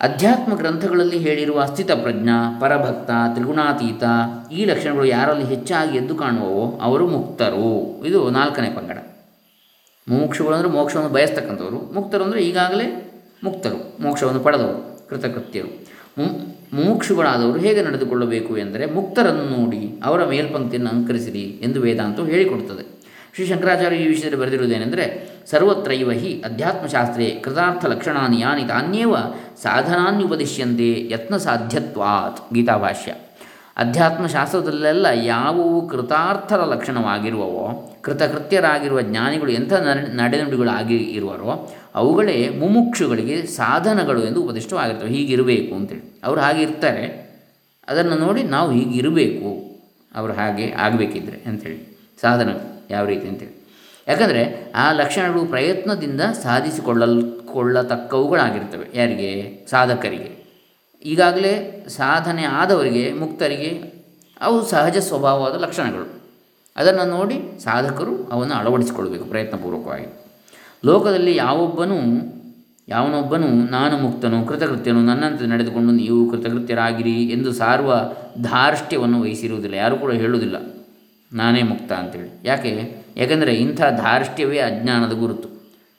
ಅಧ್ಯಾತ್ಮ 0.00 0.54
ಗ್ರಂಥಗಳಲ್ಲಿ 0.54 1.18
ಹೇಳಿರುವ 1.18 1.60
ಅಸ್ಥಿತ 1.60 1.92
ಪ್ರಜ್ಞ, 1.92 2.30
ಪರಭಕ್ತ, 2.60 3.10
ತ್ರಿಗುಣಾತೀತ 3.34 4.04
ಈ 4.52 4.64
ಲಕ್ಷಣಗಳು 4.64 5.04
ಯಾರಲ್ಲಿ 5.04 5.44
ಹೆಚ್ಚಾಗಿ 5.44 5.96
ಎದ್ದು 5.96 6.14
ಕಾಣುವವೋ 6.14 6.64
ಅವರು 6.82 7.04
ಮುಕ್ತರು. 7.08 7.70
ಇದು 8.06 8.30
ನಾಲ್ಕನೇ 8.30 8.68
ಪಂಗಡ. 8.76 8.98
ಮೋಕ್ಷಗಳು 10.06 10.54
ಅಂದರೆ 10.54 10.70
ಮೋಕ್ಷವನ್ನು 10.70 11.10
ಬಯಸ್ತಕ್ಕಂಥವರು. 11.12 11.78
ಮುಕ್ತರು 11.94 12.24
ಅಂದರೆ 12.24 12.40
ಈಗಾಗಲೇ 12.40 12.86
ಮುಕ್ತರು, 13.44 13.78
ಮೋಕ್ಷವನ್ನು 14.02 14.40
ಪಡೆದವರು, 14.40 15.08
ಕೃತಕೃತ್ಯರು. 15.08 15.70
ಮುಮುಕ್ಷುಗಳಾದವರು 16.72 17.58
ಹೇಗೆ 17.58 17.82
ನಡೆದುಕೊಳ್ಳಬೇಕು 17.82 18.52
ಎಂದರೆ 18.58 18.86
ಮುಕ್ತರನ್ನು 18.86 19.44
ನೋಡಿ, 19.56 19.82
ಅವರ 20.04 20.20
ಮೇಲ್ಪಂಕ್ತಿಯನ್ನು 20.24 20.90
ಅಂಕರಿಸಿರಿ 20.90 21.44
ಎಂದು 21.62 21.80
ವೇದಾಂತವು 21.80 22.26
ಹೇಳಿಕೊಡುತ್ತದೆ. 22.26 22.84
ಶ್ರೀ 23.34 23.46
ಶಂಕರಾಚಾರ್ಯ 23.46 23.96
ಈ 23.96 24.06
ವಿಷಯದಲ್ಲಿ 24.06 24.40
ಬರೆದಿರುವುದೇನೆಂದರೆ 24.42 25.04
ಸರ್ವತ್ರೈವ 25.50 26.10
ಹಿ 26.10 26.42
ಅಧ್ಯಾತ್ಮಶಾಸ್ತ್ರೇ 26.44 27.40
ಕೃತಾರ್ಥ 27.44 27.84
ಲಕ್ಷಣಾನಿ 27.84 28.40
ಯಾನಿ 28.40 28.64
ತಾನ್ಯೇವ 28.64 29.16
ಸಾಧನಾನ್ಯುಪದಿಶ್ಯಂತೆ 29.62 31.08
ಯತ್ನ 31.10 31.36
ಸಾಧ್ಯತ್ವಾತ್ 31.36 32.54
ಗೀತಾಭಾಷ್ಯ. 32.54 33.14
ಅಧ್ಯಾತ್ಮಶಾಸ್ತ್ರದಲ್ಲೆಲ್ಲ 33.76 35.06
ಯಾವುವು 35.14 35.88
ಕೃತಾರ್ಥರ 35.88 36.56
ಲಕ್ಷಣವಾಗಿರುವವೋ, 36.56 37.94
ಕೃತಕೃತ್ಯರಾಗಿರುವ 38.00 39.00
ಜ್ಞಾನಿಗಳು 39.00 39.50
ಎಂಥ 39.50 39.72
ನಡೆನುಡಿಗಳಾಗಿ 40.14 40.96
ಇರುವರೋ, 40.96 41.72
ಅವುಗಳೇ 41.94 42.48
ಮುಮುಕ್ಷುಗಳಿಗೆ 42.48 43.46
ಸಾಧನಗಳು 43.46 44.24
ಎಂದು 44.24 44.42
ಉಪದಿಷ್ಟವಾಗಿರ್ತವೆ. 44.42 45.10
ಹೀಗಿರಬೇಕು 45.10 45.74
ಅಂತೇಳಿ. 45.74 46.20
ಅವರು 46.24 46.40
ಹಾಗೆ 46.40 46.62
ಇರ್ತಾರೆ. 46.62 47.28
ಅದನ್ನು 47.88 48.14
ನೋಡಿ 48.14 48.42
ನಾವು 48.42 48.72
ಹೀಗಿರಬೇಕು. 48.72 49.80
ಅವರು 50.14 50.32
ಹಾಗೆ 50.32 50.72
ಆಗಬೇಕಿದ್ರೆ 50.72 51.42
ಅಂಥೇಳಿ 51.46 51.98
ಸಾಧನ 52.20 52.56
ಯಾವ 52.90 53.06
ರೀತಿ 53.06 53.28
ಅಂತೇಳಿ. 53.28 53.57
ಯಾಕಂದರೆ 54.08 54.72
ಆ 54.74 54.92
ಲಕ್ಷಣಗಳು 54.92 55.44
ಪ್ರಯತ್ನದಿಂದ 55.46 56.20
ಸಾಧಿಸಿಕೊಳ್ಳಲ್ 56.20 57.40
ಕೊಳ್ಳತಕ್ಕವುಗಳಾಗಿರ್ತವೆ 57.52 58.86
ಯಾರಿಗೆ? 58.94 59.30
ಸಾಧಕರಿಗೆ. 59.70 60.30
ಈಗಾಗಲೇ 61.04 61.52
ಸಾಧನೆ 61.88 62.44
ಆದವರಿಗೆ, 62.44 63.12
ಮುಕ್ತರಿಗೆ 63.12 63.70
ಅವು 64.40 64.56
ಸಹಜ 64.66 64.96
ಸ್ವಭಾವವಾದ 64.98 65.54
ಲಕ್ಷಣಗಳು. 65.62 66.06
ಅದನ್ನು 66.76 67.04
ನೋಡಿ 67.04 67.36
ಸಾಧಕರು 67.62 68.14
ಅವನ್ನು 68.32 68.54
ಅಳವಡಿಸಿಕೊಳ್ಬೇಕು 68.54 69.24
ಪ್ರಯತ್ನಪೂರ್ವಕವಾಗಿ. 69.24 70.08
ಲೋಕದಲ್ಲಿ 70.84 71.36
ಯಾವೊಬ್ಬನೂ, 71.36 71.98
ಯಾವನೊಬ್ಬನು 72.88 73.48
ನಾನು 73.70 73.96
ಮುಕ್ತನು, 73.98 74.38
ಕೃತಕೃತ್ಯನು, 74.46 75.00
ನನ್ನಂತೆ 75.02 75.46
ನಡೆದುಕೊಂಡು 75.46 75.92
ನೀವು 75.92 76.30
ಕೃತಕೃತ್ಯರಾಗಿರಿ 76.30 77.16
ಎಂದು 77.24 77.52
ಸಾರುವ 77.52 78.12
ಧಾರ್ಷ್ಟ್ಯವನ್ನು 78.42 79.20
ವಹಿಸಿರುವುದಿಲ್ಲ. 79.22 79.74
ಯಾರೂ 79.74 79.96
ಕೂಡ 79.96 80.12
ಹೇಳುವುದಿಲ್ಲ, 80.12 80.56
ನಾನೇ 81.32 81.62
ಮುಕ್ತ 81.62 81.92
ಅಂತೇಳಿ. 81.92 82.30
ಯಾಕೆ? 82.44 82.72
ಯಾಕೆಂದರೆ 83.18 83.54
ಇಂಥ 83.54 83.80
ಧಾರ್ಷ್ಟ್ಯವೇ 83.80 84.58
ಅಜ್ಞಾನದ 84.58 85.12
ಗುರುತು. 85.12 85.48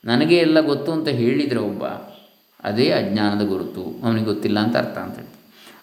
ನನಗೆ 0.05 0.37
ಎಲ್ಲ 0.37 0.59
ಗೊತ್ತು 0.59 0.91
ಅಂತ 0.91 1.07
ಹೇಳಿದರೆ 1.07 1.59
ಒಬ್ಬ, 1.59 1.83
ಅದೇ 2.63 2.89
ಅಜ್ಞಾನದ 2.89 3.45
ಗುರುತು, 3.47 4.05
ಅವನಿಗೆ 4.05 4.25
ಗೊತ್ತಿಲ್ಲ 4.25 4.59
ಅಂತ 4.59 4.77
ಅರ್ಥ 4.77 4.97
ಅಂತ 4.97 5.15
ಹೇಳಿ 5.15 5.33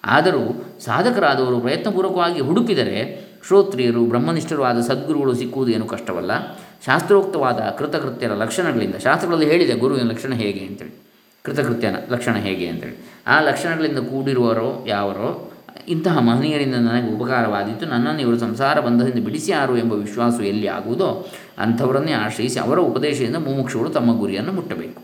ಆದರೂ 0.05 0.65
ಸಾಧಕರಾದವರು 0.81 1.61
ಪ್ರಯತ್ನಪೂರ್ವಕವಾಗಿ 1.61 2.41
ಹುಡುಕಿದರೆ 2.41 3.27
ಶ್ರೋತ್ರಿಯರು, 3.47 4.05
ಬ್ರಹ್ಮನಿಷ್ಠರು 4.05 4.63
ಆದ 4.63 4.81
ಸದ್ಗುರುಗಳು 4.81 5.35
ಸಿಕ್ಕುವುದು 5.35 5.73
ಏನು 5.73 5.87
ಕಷ್ಟವಲ್ಲ. 5.87 6.47
ಶಾಸ್ತ್ರೋಕ್ತವಾದ 6.87 7.61
ಕೃತಕೃತ್ಯರ 7.79 8.33
ಲಕ್ಷಣಗಳಿಂದ, 8.33 8.95
ಶಾಸ್ತ್ರಗಳಲ್ಲಿ 8.95 9.51
ಹೇಳಿದೆ 9.51 9.75
ಗುರುವಿನ 9.75 10.11
ಲಕ್ಷಣ 10.11 10.33
ಹೇಗೆ 10.33 10.61
ಅಂತೇಳಿ. 10.61 11.03
ಕೃತಕೃತ್ಯನ 11.43 11.97
ಲಕ್ಷಣ 12.11 12.35
ಹೇಗೆ 12.35 12.69
ಅಂತೇಳಿ. 12.69 12.97
ಆ 13.27 13.41
ಲಕ್ಷಣಗಳಿಂದ 13.41 13.99
ಕೂಡಿರುವರೋ, 13.99 14.85
ಯಾವರೋ 14.89 15.46
ಇಂತಹ 15.89 16.19
ಮಹನೀಯರಿಂದ 16.19 16.75
ನನಗೆ 16.75 17.17
ಉಪಕಾರವಾದೀತು. 17.17 17.87
ನನ್ನನ್ನು 17.87 18.21
ಇವರು 18.21 18.39
ಸಂಸಾರ 18.39 18.81
ಬಂಧದಿಂದ 18.81 19.25
ಬಿಡಿಸಿಯಾರು 19.25 19.79
ಎಂಬ 19.79 19.93
ವಿಶ್ವಾಸ 19.93 20.41
ಎಲ್ಲಿ 20.41 20.67
ಆಗುವುದೋ 20.67 21.29
ಅಂಥವರನ್ನೇ 21.59 22.13
ಆಶ್ರಯಿಸಿ 22.13 22.59
ಅವರ 22.59 22.79
ಉಪದೇಶದಿಂದ 22.79 23.37
ಮುಮುಕ್ಷುಗಳು 23.37 23.91
ತಮ್ಮ 23.91 24.19
ಗುರಿಯನ್ನು 24.19 24.53
ಮುಟ್ಟಬೇಕು. 24.53 25.03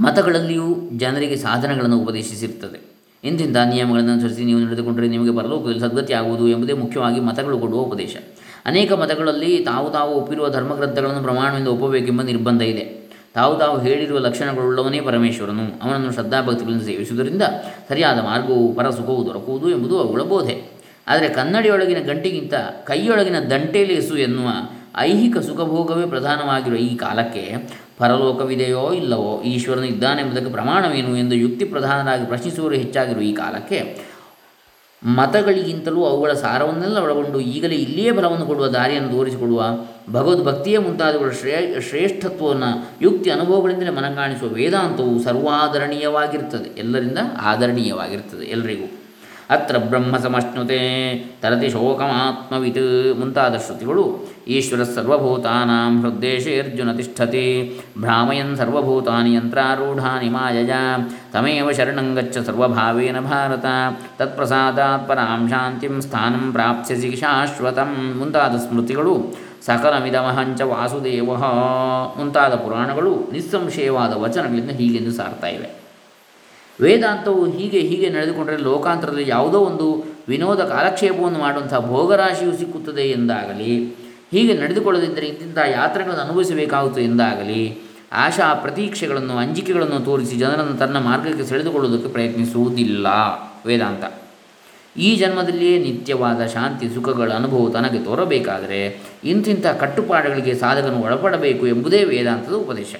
ಮತಗಳಲ್ಲಿಯೂ 0.00 0.90
ಜನರಿಗೆ 0.96 1.36
ಸಾಧನಗಳನ್ನು 1.36 1.98
ಉಪದೇಶಿಸಿರುತ್ತದೆ 1.98 2.92
ಇಂತಿಂಥ 3.24 3.56
ನಿಯಮಗಳನ್ನು 3.56 4.12
ಅನುಸರಿಸಿ 4.12 4.44
ನೀವು 4.44 4.60
ನಡೆದುಕೊಂಡರೆ 4.60 5.08
ನಿಮಗೆ 5.08 5.36
ಪರಲೋಕದಲ್ಲಿ 5.36 5.80
ಸದ್ಗತಿ 5.80 6.12
ಆಗುವುದು 6.12 6.48
ಎಂಬುದೇ 6.48 6.72
ಮುಖ್ಯವಾಗಿ 6.72 7.20
ಮತಗಳು 7.20 7.58
ಕೊಡುವ 7.58 7.80
ಉಪದೇಶ. 7.80 8.16
ಅನೇಕ 8.66 8.92
ಮತಗಳಲ್ಲಿ 8.92 9.58
ತಾವು 9.58 9.90
ತಾವು 9.90 10.14
ಒಪ್ಪಿರುವ 10.14 10.48
ಧರ್ಮಗ್ರಂಥಗಳನ್ನು 10.48 11.22
ಪ್ರಮಾಣದಿಂದ 11.22 11.68
ಒಪ್ಪಬೇಕೆಂಬ 11.68 12.22
ನಿರ್ಬಂಧ 12.22 12.62
ಇದೆ. 12.62 13.01
ತಾವು 13.34 13.58
ತಾವು 13.58 13.80
ಹೇಳಿರುವ 13.80 14.18
ಲಕ್ಷಣಗಳುಳ್ಳವನೇ 14.18 15.00
ಪರಮೇಶ್ವರನು. 15.00 15.64
ಅವನನ್ನು 15.82 16.12
ಶ್ರದ್ಧಾಭಕ್ತಿಗಳನ್ನು 16.12 16.82
ಸೇವಿಸುವುದರಿಂದ 16.82 17.42
ಸರಿಯಾದ 17.88 18.18
ಮಾರ್ಗವು 18.18 18.72
ಪರಸುಖವು 18.72 19.26
ದೊರಕುವುದು 19.26 19.70
ಎಂಬುದು 19.70 20.00
ಅವುಗಳ 20.00 20.22
ಬೋಧೆ. 20.22 20.56
ಆದರೆ 21.08 21.28
ಕನ್ನಡಿಯೊಳಗಿನ 21.28 21.98
ಗಂಟಿಗಿಂತ 22.06 22.54
ಕೈಯೊಳಗಿನ 22.84 23.40
ದಂಟೇಲೇಸು 23.40 24.16
ಎನ್ನುವ 24.16 24.48
ಐಹಿಕ 24.98 25.38
ಸುಖಭೋಗವೇ 25.38 26.06
ಪ್ರಧಾನವಾಗಿರುವ 26.06 26.78
ಈ 26.78 26.96
ಕಾಲಕ್ಕೆ 26.96 27.56
ಪರಲೋಕವಿದೆಯೋ 27.98 28.92
ಇಲ್ಲವೋ 28.92 29.42
ಈಶ್ವರನು 29.42 29.84
ಇದ್ದಾನೆಂಬುದಕ್ಕೆ 29.84 30.52
ಪ್ರಮಾಣವೇನು 30.52 31.16
ಎಂದು 31.16 31.34
ಯುಕ್ತಿ 31.34 31.64
ಪ್ರಧಾನರಾಗಿ 31.64 32.26
ಪ್ರಶ್ನಿಸುವರು 32.26 32.74
ಹೆಚ್ಚಾಗಿರುವ 32.74 33.22
ಈ 33.22 33.32
ಕಾಲಕ್ಕೆ 33.32 33.98
ಮತಗಳಿಗಿಂತಲೂ 35.06 36.04
ಅವುಗಳ 36.04 36.32
ಸಾರವನ್ನೆಲ್ಲ 36.32 36.98
ಒಳಗೊಂಡು 36.98 37.40
ಈಗಲೇ 37.40 37.74
ಇಲ್ಲಿಯೇ 37.74 38.12
ಫಲವನ್ನು 38.12 38.46
ಕೊಡುವ 38.46 38.66
ದಾರಿಯನ್ನು 38.66 39.10
ತೋರಿಸಿಕೊಡುವ 39.10 39.62
ಭಗವದ್ಭಕ್ತಿಯೇ 40.10 40.78
ಮುಂತಾದವುಗಳ 40.78 41.30
ಶ್ರೇ 41.30 41.80
ಶ್ರೇಷ್ಠತ್ವವನ್ನು, 41.90 42.88
ಯುಕ್ತಿ 43.02 43.30
ಅನುಭವಗಳಿಂದಲೇ 43.30 43.90
ಮನಗಾಣಿಸುವ 43.90 44.48
ವೇದಾಂತವು 44.48 45.22
ಸರ್ವಾದರಣೀಯವಾಗಿರ್ತದೆ 45.22 46.70
ಎಲ್ಲರಿಂದ 46.78 47.18
ಆದರಣೀಯವಾಗಿರ್ತದೆ 47.42 48.44
ಎಲ್ಲರಿಗೂ 48.44 48.88
ಅತ್ರ 49.50 49.78
ಬ್ರಹ್ಮ 49.78 50.16
ಸಮಷ್ಣುತೆ, 50.16 50.78
ತರತಿ 51.42 51.70
ಶೋಕಮಾತ್ಮವಿತ್ 51.70 53.18
ಮುಂತಾದ 53.18 53.56
ಶ್ರುತಿಗಳು 53.56 54.28
ಈಶ್ವರ 54.48 54.82
ಸರ್ವಭೂತಾನಾಂ 54.82 56.06
ಅರ್ಜುನ 56.58 56.96
ತಿಷ್ಠತಿ, 56.96 57.78
ಭ್ರಾಮಯನ್ 57.98 58.56
ಸರ್ವಭೂತಾನಿ 58.56 59.34
ಯಂತ್ರಾರೂಢಾನಿ 59.34 60.28
ಮಾಯಯ 60.28 60.74
ತಮೇವ 61.32 61.70
ಶರಣಂಗಚ್ಚ 61.72 62.38
ಸರ್ವಭಾವೇನ 62.38 63.20
ಭಾರತ 63.20 63.64
ತತ್ಪ್ರಸಾದಾತ್ 64.18 65.08
ಪರಾಂ 65.08 65.48
ಶಾಂತಿಂ 65.48 66.00
ಸ್ಥಾನಂ 66.00 66.52
ಪ್ರಾಪ್ಸ್ಯಸಿ 66.52 67.16
ಶಾಶ್ವತಂ 67.16 68.18
ಮುಂತಾದ 68.18 68.56
ಸ್ಮೃತಿಗಳು 68.56 69.34
ಸಕಲಮಿದಮಹಂಚ 69.66 70.60
ವಾಸುದೇವ 70.60 71.36
ಮುಂತಾದ 72.18 72.54
ಪುರಾಣಗಳು 72.54 73.32
ನಿಸ್ಸಂಶಯವಾದ 73.32 74.12
ವಚನಗಳಿಂದ 74.12 74.70
ಹೀಗೆಂದು 74.70 75.12
ಸಾರ್ತಾ 75.12 75.46
ಇವೆ. 75.46 75.82
ವೇದಾಂತವು 76.80 77.50
ಹೀಗೆ 77.50 77.80
ಹೀಗೆ 77.80 78.10
ನಡೆದುಕೊಂಡರೆ 78.10 78.56
ಲೋಕಾಂತರದಲ್ಲಿ 78.56 79.30
ಯಾವುದೋ 79.30 79.58
ಒಂದು 79.58 80.04
ವಿನೋದ 80.28 80.60
ಕಾಲಕ್ಷೇಪವನ್ನು 80.60 81.38
ಮಾಡುವಂಥ 81.38 81.74
ಭೋಗರಾಶಿಯು 81.74 82.56
ಸಿಕ್ಕುತ್ತದೆ 82.56 83.10
ಎಂದಾಗಲಿ, 83.10 83.88
ಹೀಗೆ 84.30 84.54
ನಡೆದುಕೊಳ್ಳದಿದ್ದರೆ 84.54 85.26
ಇಂತಿಂಥ 85.26 85.58
ಯಾತ್ರೆಗಳನ್ನು 85.58 86.22
ಅನುಭವಿಸಬೇಕಾಗುತ್ತದೆ 86.22 87.04
ಎಂದಾಗಲಿ, 87.04 87.78
ಆಶಾ 88.12 88.54
ಪ್ರತೀಕ್ಷೆಗಳನ್ನು, 88.54 89.36
ಅಂಜಿಕೆಗಳನ್ನು 89.36 90.00
ತೋರಿಸಿ 90.00 90.36
ಜನರನ್ನು 90.36 90.78
ತನ್ನ 90.78 90.98
ಮಾರ್ಗಕ್ಕೆ 90.98 91.44
ಸೆಳೆದುಕೊಳ್ಳುವುದಕ್ಕೆ 91.44 92.12
ಪ್ರಯತ್ನಿಸುವುದಿಲ್ಲ. 92.12 93.06
ವೇದಾಂತ. 93.66 94.21
ಈ 94.96 95.16
ಜನ್ಮದಲ್ಲಿಯೇ 95.16 95.78
ನಿತ್ಯವಾದ 95.78 96.46
ಶಾಂತಿ, 96.46 96.88
ಸುಖಗಳ 96.94 97.32
ಅನುಭವ 97.32 97.68
ತನಗೆ 97.68 97.98
ತೋರಬೇಕಾದರೆ 97.98 99.00
ಇಂತಿಂಥ 99.24 99.66
ಕಟ್ಟುಪಾಡುಗಳಿಗೆ 99.66 100.54
ಸಾಧಕನು 100.54 101.00
ಒಳಪಡಬೇಕು 101.00 101.66
ಎಂಬುದೇ 101.66 102.04
ವೇದಾಂತದ 102.04 102.52
ಉಪದೇಶ. 102.52 102.94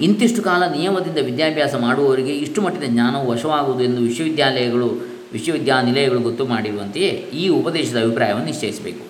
ಇಂತಿಷ್ಟು 0.00 0.42
ಕಾಲ 0.42 0.66
ನಿಯಮದಿಂದ 0.66 1.18
ವಿದ್ಯಾಭ್ಯಾಸ 1.18 1.74
ಮಾಡುವವರಿಗೆ 1.74 2.36
ಇಷ್ಟು 2.36 2.62
ಮಟ್ಟಿನ 2.62 2.92
ಜ್ಞಾನವು 2.92 3.30
ವಶವಾಗುವುದು 3.30 3.84
ಎಂದು 3.84 4.00
ವಿಶ್ವವಿದ್ಯಾಲಯಗಳು, 4.02 4.88
ವಿಶ್ವವಿದ್ಯಾನಿಲಯಗಳು 5.32 6.20
ಗೊತ್ತು 6.20 6.46
ಮಾಡಿರುವಂತೆಯೇ 6.46 7.08
ಈ 7.10 7.48
ಉಪದೇಶದ 7.48 7.96
ಅಭಿಪ್ರಾಯವನ್ನು 7.96 8.46
ನಿಶ್ಚಯಿಸಬೇಕು. 8.46 9.04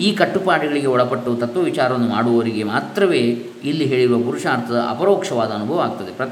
ಈ 0.00 0.12
ಕಟ್ಟುಪಾಡುಗಳಿಗೆ 0.12 0.86
ಒಳಪಟ್ಟು 0.86 1.36
ತತ್ವ 1.36 1.60
ವಿಚಾರವನ್ನು 1.60 2.08
ಮಾಡುವವರಿಗೆ 2.08 2.62
ಮಾತ್ರವೇ 2.62 3.18
ಇಲ್ಲಿ 3.64 3.84
ಹೇಳಿರುವ 3.84 4.22
ಪುರುಷಾರ್ಥದ 4.22 4.86
ಅಪರೋಕ್ಷವಾದ 4.88 5.50
ಅನುಭವ 5.50 5.80
ಆಗ್ತದೆ. 5.80 6.16
ಪ್ರ 6.16 6.24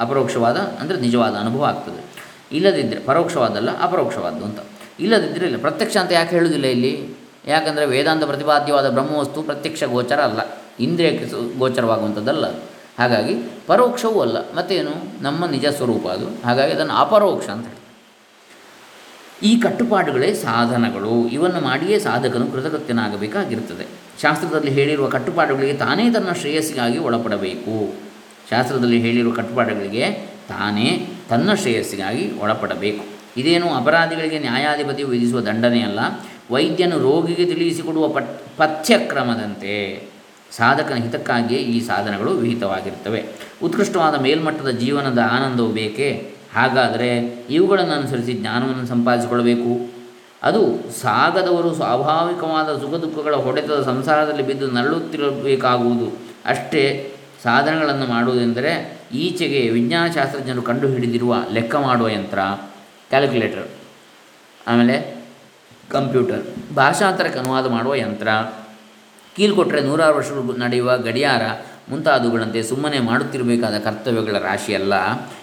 ಅಪರೋಕ್ಷವಾದ 0.00 0.56
ಅಂದರೆ 0.56 1.00
ನಿಜವಾದ 1.00 1.34
ಅನುಭವ 1.34 1.64
ಆಗ್ತದೆ. 1.64 2.11
ಇಲ್ಲದಿದ್ದರೆ 2.52 3.00
ಪರೋಕ್ಷವಾದಲ್ಲ, 3.00 3.82
ಅಪರೋಕ್ಷವಾದ್ದು 3.82 4.44
ಅಂತ. 4.44 4.58
ಇಲ್ಲದಿದ್ದರೆ 5.00 5.46
ಇಲ್ಲ. 5.46 5.60
ಪ್ರತ್ಯಕ್ಷ 5.60 5.96
ಅಂತ 5.96 6.12
ಯಾಕೆ 6.12 6.30
ಹೇಳುವುದಿಲ್ಲ 6.30 6.66
ಇಲ್ಲಿ? 6.66 7.08
ಯಾಕಂದರೆ 7.48 7.86
ವೇದಾಂತ 7.86 8.24
ಪ್ರತಿಪಾದ್ಯವಾದ 8.24 8.90
ಬ್ರಹ್ಮವಸ್ತು 8.90 9.42
ಪ್ರತ್ಯಕ್ಷ 9.42 9.84
ಗೋಚರ 9.84 10.20
ಅಲ್ಲ. 10.20 10.62
ಇಂದ್ರಿಯ 10.80 11.10
ಗೋಚರವಾಗುವಂಥದ್ದಲ್ಲ 11.58 12.46
ಹಾಗಾಗಿ 12.98 13.34
ಪರೋಕ್ಷವೂ 13.66 14.20
ಅಲ್ಲ. 14.20 14.52
ಮತ್ತೇನು? 14.54 15.22
ನಮ್ಮ 15.22 15.46
ನಿಜ 15.46 15.66
ಸ್ವರೂಪ 15.66 16.06
ಅದು. 16.06 16.42
ಹಾಗಾಗಿ 16.44 16.72
ಅದನ್ನು 16.72 16.94
ಅಪರೋಕ್ಷ 16.94 17.48
ಅಂತ 17.48 17.66
ಈ 19.42 19.60
ಕಟ್ಟುಪಾಡುಗಳೇ 19.60 20.34
ಸಾಧನಗಳು. 20.34 21.28
ಇವನ್ನು 21.28 21.60
ಮಾಡಿಯೇ 21.60 21.98
ಸಾಧಕನು 21.98 22.46
ಕೃತಕೃತ್ಯನಾಗಬೇಕಾಗಿರುತ್ತದೆ. 22.46 23.86
ಶಾಸ್ತ್ರದಲ್ಲಿ 24.22 24.70
ಹೇಳಿರುವ 24.70 25.08
ಕಟ್ಟುಪಾಡುಗಳಿಗೆ 25.08 25.74
ತಾನೇ 25.74 26.12
ತನ್ನ 26.12 26.32
ಶ್ರೇಯಸ್ಸಿಗಾಗಿ 26.32 26.98
ಒಳಪಡಬೇಕು. 26.98 27.94
ಶಾಸ್ತ್ರದಲ್ಲಿ 28.50 29.00
ಹೇಳಿರುವ 29.00 29.32
ಕಟ್ಟುಪಾಡುಗಳಿಗೆ 29.32 30.10
ತಾನೇ 30.48 31.08
ತನ್ನ 31.32 31.54
ಶ್ರೇಯಸ್ಸಿಗಾಗಿ 31.54 32.32
ಒಳಪಡಬೇಕು. 32.42 33.04
ಇದೇನು 33.36 33.74
ಅಪರಾಧಿಗಳಿಗೆ 33.74 34.38
ನ್ಯಾಯಾಧಿಪತಿಯು 34.38 35.08
ವಿಧಿಸುವ 35.08 35.40
ದಂಡನೆಯಲ್ಲ? 35.40 36.00
ವೈದ್ಯನು 36.50 36.98
ರೋಗಿಗೆ 36.98 37.44
ತಿಳಿಸಿಕೊಡುವ 37.44 38.08
ಪಟ್ 38.08 38.40
ಪಥ್ಯಕ್ರಮದಂತೆ 38.56 40.08
ಸಾಧಕನ 40.50 40.94
ಹಿತಕ್ಕಾಗಿಯೇ 40.94 41.60
ಈ 41.60 41.80
ಸಾಧನಗಳು 41.80 42.30
ವಿಹಿತವಾಗಿರುತ್ತವೆ. 42.30 43.24
ಉತ್ಕೃಷ್ಟವಾದ 43.62 44.20
ಮೇಲ್ಮಟ್ಟದ 44.20 44.68
ಜೀವನದ 44.68 45.18
ಆನಂದವು 45.18 45.68
ಬೇಕೇ? 45.68 46.34
ಹಾಗಾದರೆ 46.54 47.18
ಇವುಗಳನ್ನು 47.50 47.92
ಅನುಸರಿಸಿ 47.92 48.32
ಜ್ಞಾನವನ್ನು 48.32 48.86
ಸಂಪಾದಿಸಿಕೊಳ್ಳಬೇಕು. 48.86 49.90
ಅದು 50.42 50.92
ಸಾಗದವರು 51.00 51.74
ಸ್ವಾಭಾವಿಕವಾದ 51.74 52.78
ಸುಖ 52.78 52.94
ದುಃಖಗಳ 52.94 53.34
ಹೊಡೆತದ 53.34 53.82
ಸಂಸಾರದಲ್ಲಿ 53.82 54.42
ಬಿದ್ದು 54.42 54.70
ನರಳುತ್ತಿರಬೇಕಾಗುವುದು. 54.70 56.18
ಅಷ್ಟೇ 56.44 57.12
ಸಾಧನಗಳನ್ನು 57.42 58.06
ಮಾಡುವುದೆಂದರೆ 58.06 59.01
ಈಚೆಗೆ 59.14 59.70
ವಿಜ್ಞಾನಶಾಸ್ತ್ರಜ್ಞರು 59.70 60.62
ಕಂಡುಹಿಡಿದಿರುವ 60.62 61.34
ಲೆಕ್ಕ 61.52 61.74
ಮಾಡುವ 61.76 62.08
ಯಂತ್ರ 62.08 62.38
ಕ್ಯಾಲ್ಕುಲೇಟರ್ 63.08 63.68
ಆಮೇಲೆ 64.66 65.24
ಕಂಪ್ಯೂಟರ್ 65.90 66.74
ಭಾಷಾಂತರಕ್ಕೆ 66.74 67.38
ಅನುವಾದ 67.38 67.66
ಮಾಡುವ 67.66 67.94
ಯಂತ್ರ 67.94 68.28
ಕೀಲ್ಕೊಟ್ಟರೆ 69.36 69.80
ನೂರಾರು 69.80 70.16
ವರ್ಷಗಳು 70.16 70.56
ನಡೆಯುವ 70.56 70.98
ಗಡಿಯಾರ 70.98 71.42
ಮುಂತಾದವುಗಳಂತೆ 71.88 72.62
ಸುಮ್ಮನೆ 72.62 73.00
ಮಾಡುತ್ತಿರಬೇಕಾದ 73.00 73.78
ಕರ್ತವ್ಯಗಳ 73.78 74.38
ರಾಶಿಯಲ್ಲ. 74.38 74.94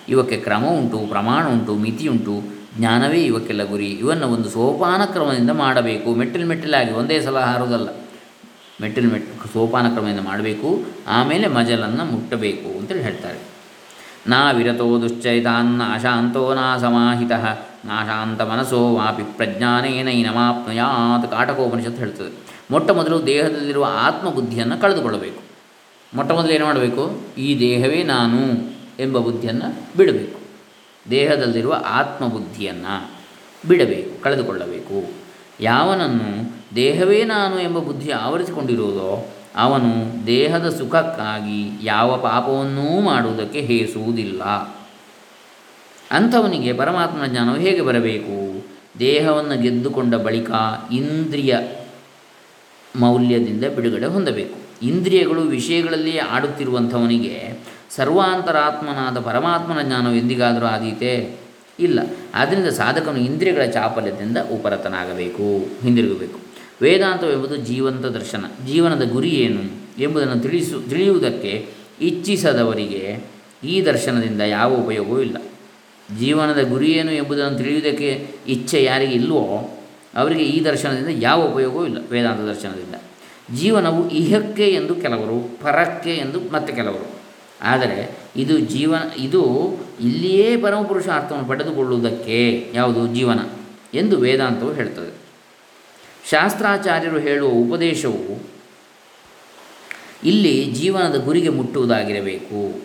ಇವಕ್ಕೆ 0.10 0.38
ಕ್ರಮ 0.38 0.66
ಉಂಟು, 0.66 0.98
ಪ್ರಮಾಣ 0.98 1.48
ಉಂಟು, 1.48 1.76
ಮಿತಿ 1.76 2.08
ಉಂಟು, 2.08 2.44
ಜ್ಞಾನವೇ 2.78 3.26
ಇವಕ್ಕೆಲ್ಲ 3.26 3.64
ಗುರಿ 3.64 3.88
ಇವನ್ನು 3.88 4.28
ಒಂದು 4.28 4.50
ಸೋಪಾನ 4.50 5.06
ಕ್ರಮದಿಂದ 5.06 5.50
ಮಾಡಬೇಕು. 5.50 6.16
ಮೆಟ್ಟಿಲು 6.16 6.48
ಮೆಟ್ಟಿಲಾಗಿ 6.48 6.92
ಒಂದೇ 6.92 7.22
ಸಲ 7.22 7.40
ಹಾರೋದಲ್ಲ 7.40 7.90
ಮೆಟ್ಟಿಲು 8.82 9.10
ಮೆಟ್, 9.10 9.54
ಸೋಪಾನ 9.54 9.94
ಕ್ರಮದಿಂದ 9.94 10.20
ಮಾಡಬೇಕು. 10.20 10.86
ಆಮೇಲೆ 11.08 11.48
ಮಜಲನ್ನು 11.48 12.06
ಮುಟ್ಟಬೇಕು 12.06 12.80
ಅಂತೇಳಿ 12.80 13.02
ಹೇಳ್ತಾರೆ. 13.02 13.59
ನಾ 14.28 14.52
ವಿರತೋ 14.52 15.02
ದುಶ್ಚರಿತಾನ್ನ 15.02 15.82
ಅಶಾಂತೋ 15.94 16.54
ನಾ 16.54 16.78
ಸಮಾಹಿತ 16.78 17.32
ನಾಶಾಂತ 17.86 18.42
ಮನಸ್ಸೋ 18.42 18.96
ವಾಪಿ 18.96 19.24
ಪ್ರಜ್ಞಾನೇನೈನಮಾಪ್ನುಯಾತ್ 19.24 21.32
ಕಾಟಕೋಪನಿಷತ್ 21.32 21.98
ಹೇಳ್ತದೆ. 21.98 22.50
ಮೊಟ್ಟ 22.72 22.92
ಮೊದಲು 22.92 23.26
ದೇಹದಲ್ಲಿರುವ 23.26 23.88
ಆತ್ಮಬುದ್ಧಿಯನ್ನು 23.98 24.82
ಕಳೆದುಕೊಳ್ಳಬೇಕು. 24.82 25.42
ಮೊಟ್ಟ 26.16 26.32
ಮೊದಲು 26.32 26.52
ಏನು 26.52 26.66
ಮಾಡಬೇಕು? 26.66 27.22
ಈ 27.38 27.60
ದೇಹವೇ 27.60 28.04
ನಾನು 28.04 28.38
ಎಂಬ 29.00 29.18
ಬುದ್ಧಿಯನ್ನು 29.18 29.98
ಬಿಡಬೇಕು. 29.98 30.40
ದೇಹದಲ್ಲಿರುವ 31.10 31.82
ಆತ್ಮಬುದ್ಧಿಯನ್ನು 31.86 33.12
ಬಿಡಬೇಕು, 33.68 34.22
ಕಳೆದುಕೊಳ್ಳಬೇಕು. 34.22 35.14
ಯಾವನನ್ನು 35.60 36.60
ದೇಹವೇ 36.76 37.24
ನಾನು 37.24 37.60
ಎಂಬ 37.60 37.80
ಬುದ್ಧಿ 37.80 38.12
ಆವರಿಸಿಕೊಂಡಿರುವುದೋ 38.12 39.34
ಅವನು 39.56 40.26
ದೇಹದ 40.28 40.70
ಸುಖಕ್ಕಾಗಿ 40.70 41.86
ಯಾವ 41.86 42.18
ಪಾಪವನ್ನೂ 42.18 43.02
ಮಾಡುವುದಕ್ಕೆ 43.02 43.62
ಹೇಸುವುದಿಲ್ಲ. 43.62 44.44
ಅಂಥವನಿಗೆ 46.12 46.74
ಪರಮಾತ್ಮನ 46.74 47.26
ಜ್ಞಾನವು 47.26 47.56
ಹೇಗೆ 47.56 47.82
ಬರಬೇಕು? 47.82 48.66
ದೇಹವನ್ನು 49.00 49.62
ಗೆದ್ದುಕೊಂಡ 49.62 50.16
ಬಳಿಕ 50.16 50.52
ಇಂದ್ರಿಯ 50.92 51.58
ಮೌಲ್ಯದಿಂದ 52.96 53.66
ಬಿಡುಗಡೆ 53.66 54.06
ಹೊಂದಬೇಕು. 54.06 54.86
ಇಂದ್ರಿಯಗಳು 54.86 55.42
ವಿಷಯಗಳಲ್ಲಿಯೇ 55.42 56.20
ಆಡುತ್ತಿರುವಂಥವನಿಗೆ 56.20 57.60
ಸರ್ವಾಂತರಾತ್ಮನಾದ 57.90 59.20
ಪರಮಾತ್ಮನ 59.20 59.82
ಜ್ಞಾನವು 59.82 60.16
ಎಂದಿಗಾದರೂ 60.16 60.66
ಆದೀತೆ 60.66 61.36
ಇಲ್ಲ. 61.80 62.00
ಆದ್ದರಿಂದ 62.36 62.68
ಸಾಧಕನು 62.68 63.18
ಇಂದ್ರಿಯಗಳ 63.18 63.66
ಚಾಪಲ್ಯದಿಂದ 63.66 64.38
ಉಪರತನಾಗಬೇಕು. 64.38 65.66
ಹಿಂದಿರುಗಬೇಕು. 65.84 66.49
ವೇದಾಂತವೆಂಬುದು 66.82 67.56
ಜೀವಂತ 67.56 68.06
ದರ್ಶನ. 68.06 68.46
ಜೀವನದ 68.68 69.12
ಗುರಿ 69.12 69.30
ಏನು 69.30 69.64
ಎಂಬುದನ್ನು 70.00 70.40
ತಿಳಿಸು, 70.40 70.90
ತಿಳಿಯುವುದಕ್ಕೆ 70.90 71.66
ಇಚ್ಛಿಸದವರಿಗೆ 72.02 73.24
ಈ 73.64 73.82
ದರ್ಶನದಿಂದ 73.82 74.42
ಯಾವ 74.42 74.76
ಉಪಯೋಗವೂ 74.76 75.20
ಇಲ್ಲ. 75.20 75.38
ಜೀವನದ 76.20 76.70
ಗುರಿ 76.70 76.92
ಏನು 76.92 77.12
ಎಂಬುದನ್ನು 77.12 77.58
ತಿಳಿಯುವುದಕ್ಕೆ 77.58 78.28
ಇಚ್ಛೆ 78.48 78.84
ಯಾರಿಗೆ 78.84 79.14
ಇಲ್ವೋ 79.14 79.76
ಅವರಿಗೆ 80.16 80.44
ಈ 80.44 80.64
ದರ್ಶನದಿಂದ 80.64 81.24
ಯಾವ 81.24 81.48
ಉಪಯೋಗವೂ 81.48 81.86
ಇಲ್ಲ, 81.86 81.98
ವೇದಾಂತ 82.10 82.40
ದರ್ಶನದಿಂದ. 82.40 82.96
ಜೀವನವು 83.56 84.10
ಇಹಕ್ಕೆ 84.10 84.68
ಎಂದು 84.68 84.96
ಕೆಲವರು, 84.96 85.58
ಪರಕ್ಕೆ 85.62 86.16
ಎಂದು 86.16 86.40
ಮತ್ತೆ 86.52 86.74
ಕೆಲವರು. 86.74 87.20
ಆದರೆ 87.62 88.18
ಇದು 88.36 88.60
ಜೀವನ, 88.60 89.00
ಇದು 89.18 89.44
ಇಲ್ಲಿಯೇ 90.02 90.58
ಪರಮಪುರುಷ 90.58 91.08
ಅರ್ಥವನ್ನು 91.08 91.48
ಪಡೆದುಕೊಳ್ಳುವುದಕ್ಕೆ 91.48 92.68
ಯಾವುದು 92.74 93.16
ಜೀವನ 93.16 93.40
ಎಂದು 93.94 94.18
ವೇದಾಂತವು 94.18 94.74
ಹೇಳ್ತದೆ. 94.74 95.19
ಶಾಸ್ತ್ರಾಚಾರ್ಯರು 96.30 97.20
ಹೇಳುವ 97.20 97.50
ಉಪದೇಶವು 97.50 98.44
ಇಲ್ಲಿ 100.24 100.66
ಜೀವನದ 100.66 101.16
ಗುರಿಗೆ 101.16 101.50
ಮುಟ್ಟುವುದಾಗಿರಬೇಕು. 101.50 102.82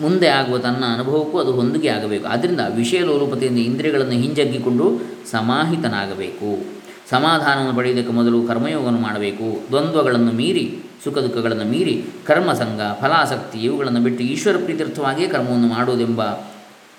ಮುಂದೆ 0.00 0.26
ಆಗುವ 0.26 0.58
ತನ್ನ 0.58 0.84
ಅನುಭವಕ್ಕೂ 0.94 1.38
ಅದು 1.38 1.52
ಹೊಂದಿಗೆ 1.52 1.88
ಆಗಬೇಕು. 1.88 2.26
ಆದ್ದರಿಂದ 2.26 2.60
ವಿಷಯ 2.76 2.98
ಲೋಲುಪತೆಯಿಂದ 2.98 3.58
ಇಂದ್ರಿಯಗಳನ್ನು 3.58 4.12
ಹಿಂಜಗ್ಗಿಕೊಂಡು 4.12 5.00
ಸಮಾಹಿತನಾಗಬೇಕು. 5.30 6.82
ಸಮಾಧಾನವನ್ನು 7.10 7.76
ಪಡೆಯುವುದಕ್ಕೆ 7.76 8.12
ಮೊದಲು 8.12 8.42
ಕರ್ಮಯೋಗವನ್ನು 8.42 9.00
ಮಾಡಬೇಕು. 9.00 9.68
ದ್ವಂದ್ವಗಳನ್ನು 9.68 10.32
ಮೀರಿ, 10.32 10.78
ಸುಖ 11.04 11.18
ದುಃಖಗಳನ್ನು 11.18 11.64
ಮೀರಿ 11.64 12.04
ಕರ್ಮಸಂಗ 12.24 12.80
ಫಲಾಸಕ್ತಿ 13.00 13.58
ಇವುಗಳನ್ನು 13.58 14.00
ಬಿಟ್ಟು 14.00 14.24
ಈಶ್ವರ 14.24 14.56
ಪ್ರೀತ್ಯರ್ಥವಾಗಿಯೇ 14.56 15.28
ಕರ್ಮವನ್ನು 15.28 15.66
ಮಾಡುವುದೆಂಬ 15.66 16.22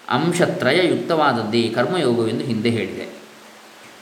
ಅಂಶತ್ರಯಯುಕ್ತವಾದದ್ದೇ 0.10 1.70
ಕರ್ಮಯೋಗವೆಂದು 1.76 2.44
ಹಿಂದೆ 2.44 2.70
ಹೇಳಿದೆ. 2.70 3.13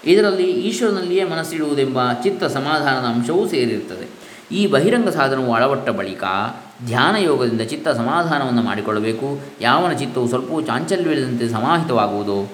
ಇದರಲ್ಲಿ 0.05 0.43
ಈಶ್ವರನಲ್ಲಿಯೇ 0.43 1.23
ಮನಸ್ಸಿಡುವುದೆಂಬ 1.23 2.13
ಚಿತ್ತ 2.23 2.43
ಸಮಾಧಾನದ 2.43 3.05
ಅಂಶವೂ 3.05 3.47
ಸೇರಿರುತ್ತದೆ. 3.47 4.21
ಈ 4.55 4.67
ಬಹಿರಂಗ 4.67 5.09
ಸಾಧನವು 5.09 5.53
ಅಳವಟ್ಟ 5.53 5.89
ಬಳಿಕ 5.89 6.23
ಧ್ಯಾನ 6.85 7.15
ಯೋಗದಿಂದ 7.15 7.61
ಚಿತ್ತ 7.61 7.87
ಸಮಾಧಾನವನ್ನು 7.87 8.61
ಮಾಡಿಕೊಳ್ಳಬೇಕು. 8.61 9.39
ಯಾವನ 9.61 9.91
ಚಿತ್ತವು 9.91 10.27
ಸ್ವಲ್ಪವೂ 10.27 10.61
ಚಾಂಚಲ್ಯವಿಲ್ಲದಂತೆ 10.61 11.49
ಸಮಾಹಿತವಾಗುವುದು, 11.49 12.51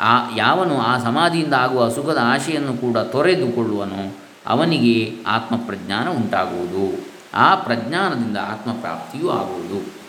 ಆ 0.00 0.36
ಯಾವನು 0.36 0.80
ಆ 0.80 0.98
ಸಮಾಧಿಯಿಂದ 0.98 1.54
ಆಗುವ 1.54 1.88
ಸುಖದ 1.88 2.18
ಆಶೆಯನ್ನು 2.22 2.72
ಕೂಡ 2.72 2.98
ತೊರೆದುಕೊಳ್ಳುವನು, 2.98 4.16
ಅವನಿಗೆ 4.46 5.14
ಆತ್ಮಪ್ರಜ್ಞಾನ 5.26 6.08
ಉಂಟಾಗುವುದು. 6.08 7.16
ಆ 7.34 7.54
ಪ್ರಜ್ಞಾನದಿಂದ 7.54 8.36
ಆತ್ಮಪ್ರಾಪ್ತಿಯೂ 8.36 9.30
ಆಗುವುದು. 9.30 10.05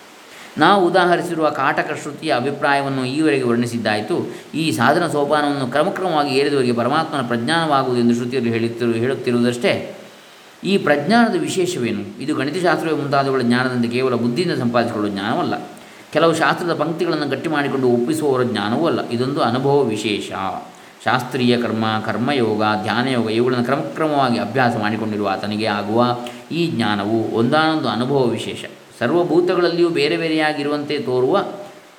ನಾವು 0.57 0.87
ಉದಾಹರಿಸಿರುವ 0.87 1.49
ಕಾಟಕ 1.49 1.97
ಶ್ರುತಿಯ 2.01 2.33
ಅಭಿಪ್ರಾಯವನ್ನು 2.35 3.05
ಈವರೆಗೆ 3.05 3.43
ವರ್ಣಿಸಿದ್ದಾಯಿತು. 3.43 4.35
ಈ 4.55 4.71
ಸಾಧನ 4.71 5.07
ಸೋಪಾನವನ್ನು 5.07 5.67
ಕ್ರಮಕ್ರಮವಾಗಿ 5.67 6.35
ಏರಿದವರಿಗೆ 6.35 6.73
ಪರಮಾತ್ಮನ 6.73 7.21
ಪ್ರಜ್ಞಾನವಾಗುವುದು 7.21 8.01
ಎಂದು 8.01 8.15
ಶ್ರುತಿಯಲ್ಲಿ 8.15 8.51
ಹೇಳುತ್ತಿರು 8.51 8.91
ಹೇಳುತ್ತಿರುವುದಷ್ಟೇ. 8.91 9.95
ಈ 10.63 10.77
ಪ್ರಜ್ಞಾನದ 10.77 11.35
ವಿಶೇಷವೇನು? 11.39 12.21
ಇದು 12.21 12.35
ಗಣಿತಶಾಸ್ತ್ರವೇ 12.35 13.01
ಮುಂತಾದವುಗಳ 13.01 13.41
ಜ್ಞಾನದಂತೆ 13.41 13.87
ಕೇವಲ 13.87 14.15
ಬುದ್ಧಿಯಿಂದ 14.15 14.59
ಸಂಪಾದಿಸಿಕೊಳ್ಳುವ 14.59 15.13
ಜ್ಞಾನವಲ್ಲ. 15.13 15.53
ಕೆಲವು 16.13 16.35
ಶಾಸ್ತ್ರದ 16.35 16.73
ಪಂಕ್ತಿಗಳನ್ನು 16.73 17.29
ಗಟ್ಟಿ 17.29 17.49
ಮಾಡಿಕೊಂಡು 17.49 17.87
ಒಪ್ಪಿಸುವವರ 17.87 18.43
ಜ್ಞಾನವೂ 18.43 18.87
ಅಲ್ಲ. 18.87 19.09
ಇದೊಂದು 19.09 19.41
ಅನುಭವ 19.41 19.83
ವಿಶೇಷ. 19.83 20.31
ಶಾಸ್ತ್ರೀಯ 21.05 21.61
ಕರ್ಮ, 21.61 21.85
ಕರ್ಮಯೋಗ, 22.05 22.63
ಧ್ಯಾನಯೋಗ 22.83 23.29
ಇವುಗಳನ್ನು 23.29 23.65
ಕ್ರಮಕ್ರಮವಾಗಿ 23.65 24.39
ಅಭ್ಯಾಸ 24.39 24.75
ಮಾಡಿಕೊಂಡಿರುವ 24.79 25.29
ಆತನಿಗೆ 25.29 25.65
ಆಗುವ 25.65 26.17
ಈ 26.51 26.67
ಜ್ಞಾನವು 26.67 27.35
ಒಂದಾನೊಂದು 27.35 27.89
ಅನುಭವ 27.89 28.25
ವಿಶೇಷ. 28.25 28.65
ಸರ್ವಭೂತಗಳಲ್ಲಿಯೂ 28.99 29.89
ಬೇರೆ 29.89 30.17
ಬೇರೆಯಾಗಿರುವಂತೆ 30.17 30.99
ತೋರುವ 30.99 31.45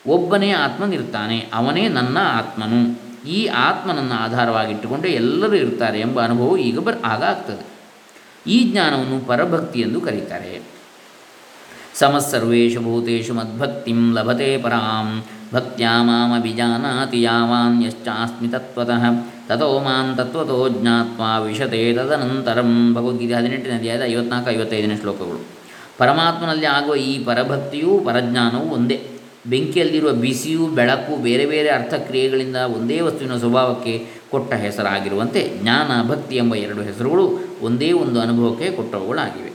ಒಬ್ಬನೇ 0.07 0.51
ಆತ್ಮನಿರ್ತಾನೆ, 0.51 1.49
ಅವನೇ 1.55 1.89
ನನ್ನ 1.89 2.19
ಆತ್ಮನು. 2.23 3.09
ಈ 3.29 3.47
ಆತ್ಮನನ್ನು 3.47 4.15
ಆಧಾರವಾಗಿಟ್ಟುಕೊಂಡೇ 4.15 5.09
ಎಲ್ಲರೂ 5.09 5.55
ಇರ್ತಾರೆ 5.55 6.01
ಎಂಬ 6.01 6.23
ಅನುಭವ 6.25 6.57
ಈಗ 6.57 6.79
ಬರ್, 6.79 6.97
ಆಗ 7.05 7.23
ಆಗ್ತದೆ. 7.23 7.79
ಈ 8.47 8.73
ಜ್ಞಾನವನ್ನು 8.73 9.27
ಪರಭಕ್ತಿ 9.27 9.81
ಎಂದು 9.81 10.01
ಕರೀತಾರೆ. 10.01 10.63
ಸಮಸ್ಸರ್ವೇಷು 11.95 12.81
ಭೂತೇಶು 12.81 13.35
ಮದ್ಭಕ್ತಿಂ 13.35 14.15
ಲಭತೆ 14.15 14.63
ಪರಾಂ. 14.63 15.25
ಭಕ್ತ್ಯಾ 15.55 16.03
ಮಾಮಭಿಜಾನಾತಿ 16.03 17.23
ಯಾವಾನ್ಯಶ್ಚಾಸ್ಮಿ 17.23 18.49
ತತ್ವತಃ. 18.49 19.05
ತಥೋ 19.49 19.81
ಮಾನ್ 19.81 20.17
ತತ್ವತೋ 20.17 20.69
ಜ್ಞಾತ್ವಾ 20.69 21.39
ವಿಷತೆ 21.39 21.95
ತದನಂತರಂ. 21.95 22.95
ಭಗವದ್ಗೀತೆ 22.95 23.35
ಹದಿನೆಂಟನೇ 23.35 23.75
ಅಧ್ಯಾಯದ 23.75 24.03
ಐವತ್ನಾಲ್ಕು, 24.03 24.51
ಐವತ್ತೈದನೇ 24.51 24.97
ಶ್ಲೋಕಗಳು. 24.97 25.58
ಪರಮಾತ್ಮನಲ್ಲಿ 25.99 26.67
ಆಗುವ 26.67 26.95
ಈ 26.95 27.25
ಪರಭಕ್ತಿಯೂ 27.25 28.01
ಪರಜ್ಞಾನವೂ 28.05 28.75
ಒಂದೇ. 28.75 29.07
ಬೆಂಕಿಯಲ್ಲಿರುವ 29.47 30.13
ಬಿಸಿಯು, 30.13 30.67
ಬೆಳಕು, 30.67 31.23
ಬೇರೆ 31.23 31.47
ಬೇರೆ 31.47 31.69
ಅರ್ಥಕ್ರಿಯೆಗಳಿಂದ 31.69 32.57
ಒಂದೇ 32.57 33.01
ವಸ್ತುವಿನ 33.01 33.37
ಸ್ವಭಾವಕ್ಕೆ 33.37 34.07
ಕೊಟ್ಟ 34.31 34.55
ಹೆಸರಾಗಿರುವಂತೆ 34.55 35.53
ಜ್ಞಾನ, 35.63 36.09
ಭಕ್ತಿ 36.09 36.37
ಎಂಬ 36.37 36.55
ಎರಡು 36.55 36.83
ಹೆಸರುಗಳು 36.83 37.39
ಒಂದೇ 37.63 37.93
ಒಂದು 37.93 38.21
ಅನುಭವಕ್ಕೆ 38.21 38.71
ಕೊಟ್ಟವುಗಳಾಗಿವೆ. 38.71 39.53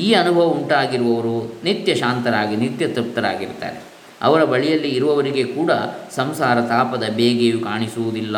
ಈ 0.00 0.12
ಅನುಭವ 0.12 0.42
ಉಂಟಾಗಿರುವವರು 0.42 1.54
ನಿತ್ಯ 1.64 1.94
ಶಾಂತರಾಗಿ, 1.94 2.56
ನಿತ್ಯ 2.56 2.86
ತೃಪ್ತರಾಗಿರ್ತಾರೆ. 2.86 3.82
ಅವರ 4.22 4.44
ಬಳಿಯಲ್ಲಿ 4.44 4.88
ಇರುವವರಿಗೆ 4.88 5.44
ಕೂಡ 5.44 5.70
ಸಂಸಾರ 6.14 6.60
ತಾಪದ 6.60 7.04
ಬೇಗೆಯು 7.16 7.60
ಕಾಣಿಸುವುದಿಲ್ಲ. 7.60 8.36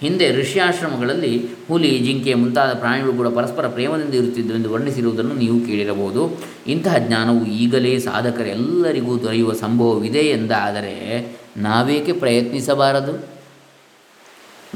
ಹಿಂದೆ 0.00 0.40
ಋಷ್ಯಾಶ್ರಮಗಳಲ್ಲಿ 0.40 1.46
ಹುಲಿ, 1.68 1.98
ಜಿಂಕೆ 1.98 2.34
ಮುಂತಾದ 2.34 2.72
ಪ್ರಾಣಿಗಳು 2.72 3.12
ಕೂಡ 3.12 3.28
ಪರಸ್ಪರ 3.28 3.68
ಪ್ರೇಮದಿಂದ 3.68 4.14
ಇರುತ್ತಿದ್ದವು 4.14 4.56
ಎಂದು 4.56 4.72
ವರ್ಣಿಸಿರುವುದನ್ನು 4.72 5.34
ನೀವು 5.34 5.60
ಕೇಳಿರಬಹುದು. 5.60 6.42
ಇಂತಹ 6.66 6.98
ಜ್ಞಾನವು 6.98 7.46
ಈಗಲೇ 7.46 7.98
ಸಾಧಕರೆಲ್ಲರಿಗೂ 7.98 9.18
ದೊರೆಯುವ 9.18 9.52
ಸಂಭವವಿದೆ 9.52 10.18
ಎಂದಾದರೆ 10.18 11.26
ನಾವೇಕೆ 11.56 12.12
ಪ್ರಯತ್ನಿಸಬಾರದು? 12.12 13.26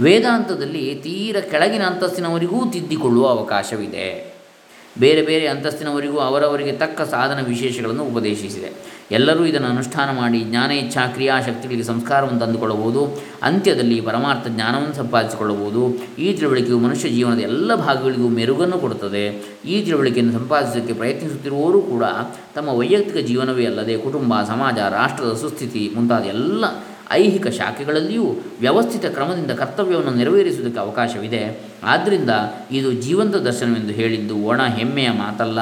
ವೇದಾಂತದಲ್ಲಿ 0.03 0.95
ತೀರ 0.95 1.41
ಕೆಳಗಿನ 1.41 1.83
ಅಂತಸ್ತಿನವರಿಗೂ 1.83 2.71
ತಿದ್ದಿಕೊಳ್ಳುವ 2.71 3.29
ಅವಕಾಶವಿದೆ. 3.29 4.35
ಬೇರೆ 4.99 5.23
ಬೇರೆ 5.23 5.47
ಅಂತಸ್ತಿನವರಿಗೂ 5.47 6.19
ಅವರವರಿಗೆ 6.19 6.73
ತಕ್ಕ 6.73 7.03
ಸಾಧನ 7.03 7.47
ವಿಶೇಷಗಳನ್ನು 7.47 8.05
ಉಪದೇಶಿಸಿದೆ. 8.05 8.94
ಎಲ್ಲರೂ 9.11 9.45
ಇದನ್ನು 9.45 9.69
ಅನುಷ್ಠಾನ 9.69 10.17
ಮಾಡಿ 10.17 10.41
ಜ್ಞಾನ, 10.41 10.71
ಇಚ್ಛಾ 10.71 11.07
ಕ್ರಿಯಾಶಕ್ತಿಗಳಿಗೆ 11.07 11.83
ಸಂಸ್ಕಾರವನ್ನು 11.83 12.41
ತಂದುಕೊಳ್ಳಬಹುದು. 12.41 13.23
ಅಂತ್ಯದಲ್ಲಿ 13.43 14.01
ಪರಮಾರ್ಥ 14.01 14.49
ಜ್ಞಾನವನ್ನು 14.49 14.95
ಸಂಪಾದಿಸಿಕೊಳ್ಳಬಹುದು. 14.95 15.99
ಈ 16.19 16.33
ತಿಳುವಳಿಕೆಯು 16.33 16.79
ಮನುಷ್ಯ 16.79 17.09
ಜೀವನದ 17.09 17.41
ಎಲ್ಲ 17.41 17.75
ಭಾಗಗಳಿಗೂ 17.75 18.29
ಮೆರುಗನ್ನು 18.29 18.79
ಕೊಡುತ್ತದೆ. 18.79 19.27
ಈ 19.67 19.85
ತಿಳುವಳಿಕೆಯನ್ನು 19.85 20.33
ಸಂಪಾದಿಸೋಕ್ಕೆ 20.33 20.95
ಪ್ರಯತ್ನಿಸುತ್ತಿರುವವರು 20.95 21.81
ಕೂಡ 21.81 22.05
ತಮ್ಮ 22.55 22.69
ವೈಯಕ್ತಿಕ 22.69 23.27
ಜೀವನವೇ 23.27 23.67
ಅಲ್ಲದೆ 23.67 23.97
ಕುಟುಂಬ, 23.99 24.43
ಸಮಾಜ, 24.43 24.79
ರಾಷ್ಟ್ರದ 24.79 25.33
ಸುಸ್ಥಿತಿ 25.33 25.93
ಮುಂತಾದ 25.95 26.23
ಎಲ್ಲ 26.23 26.65
ಐಹಿಕ 27.11 27.47
ಶಾಖೆಗಳಲ್ಲಿಯೂ 27.47 28.35
ವ್ಯವಸ್ಥಿತ 28.61 29.07
ಕ್ರಮದಿಂದ 29.07 29.51
ಕರ್ತವ್ಯವನ್ನು 29.51 30.11
ನೆರವೇರಿಸುವುದಕ್ಕೆ 30.11 30.81
ಅವಕಾಶವಿದೆ. 30.81 31.61
ಆದ್ದರಿಂದ 31.85 32.31
ಇದು 32.71 32.93
ಜೀವಂತ 32.93 33.37
ದರ್ಶನವೆಂದು 33.37 33.93
ಹೇಳಿದ್ದು 33.93 34.37
ಒಣ 34.37 34.63
ಹೆಮ್ಮೆಯ 34.63 35.11
ಮಾತಲ್ಲ. 35.11 35.59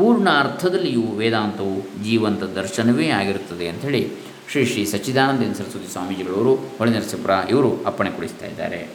ಪೂರ್ಣ 0.00 0.28
ಅರ್ಥದಲ್ಲಿಯೂ 0.38 1.02
ವೇದಾಂತವು 1.02 2.04
ಜೀವಂತ 2.04 2.42
ದರ್ಶನವೇ 2.42 3.08
ಆಗಿರುತ್ತದೆ 3.08 3.68
ಅಂಥೇಳಿ 3.68 4.12
ಶ್ರೀ 4.50 4.64
ಶ್ರೀ 4.66 4.84
ಸಚ್ಚಿದಾನಂದ 4.84 5.52
ಸರಸ್ವತಿ 5.52 5.92
ಸ್ವಾಮೀಜಿಗಳವರು 5.92 6.54
ಹೊಳೆನರಸೀಪುರ 6.54 7.30
ಇವರು 7.50 7.84
ಅಪ್ಪಣೆ 7.84 8.10
ಕೊಡಿಸ್ತಾ 8.10 8.46
ಇದ್ದಾರೆ. 8.46 8.88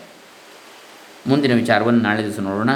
ಮುಂದಿನ 1.28 1.56
ವಿಚಾರವನ್ನು 1.56 2.00
ನಾಳೆ 2.00 2.24
ದಿವಸ 2.24 2.40
ನೋಡೋಣ. 2.40 2.70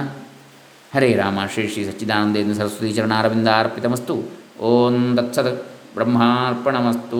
ಹರೇ 0.95 1.13
ರಾಮ, 1.13 1.39
ಶ್ರೀ 1.53 1.67
ಶ್ರೀ 1.67 1.85
ಸಚ್ಚಿದಾನಂದೇಂದ್ರ 1.85 2.57
ಸರಸ್ವತಿ 2.57 2.93
ಚರಣಾರವಿಂದ 2.93 3.47
ಅರ್ಪಿತಮಸ್ತು 3.47 4.23
ಓಂ 4.59 5.17
ದತ್ಸದ 5.17 5.65
ಬ್ರಹ್ಮಾರ್ಪಣಮಸ್ತು. 5.93 7.19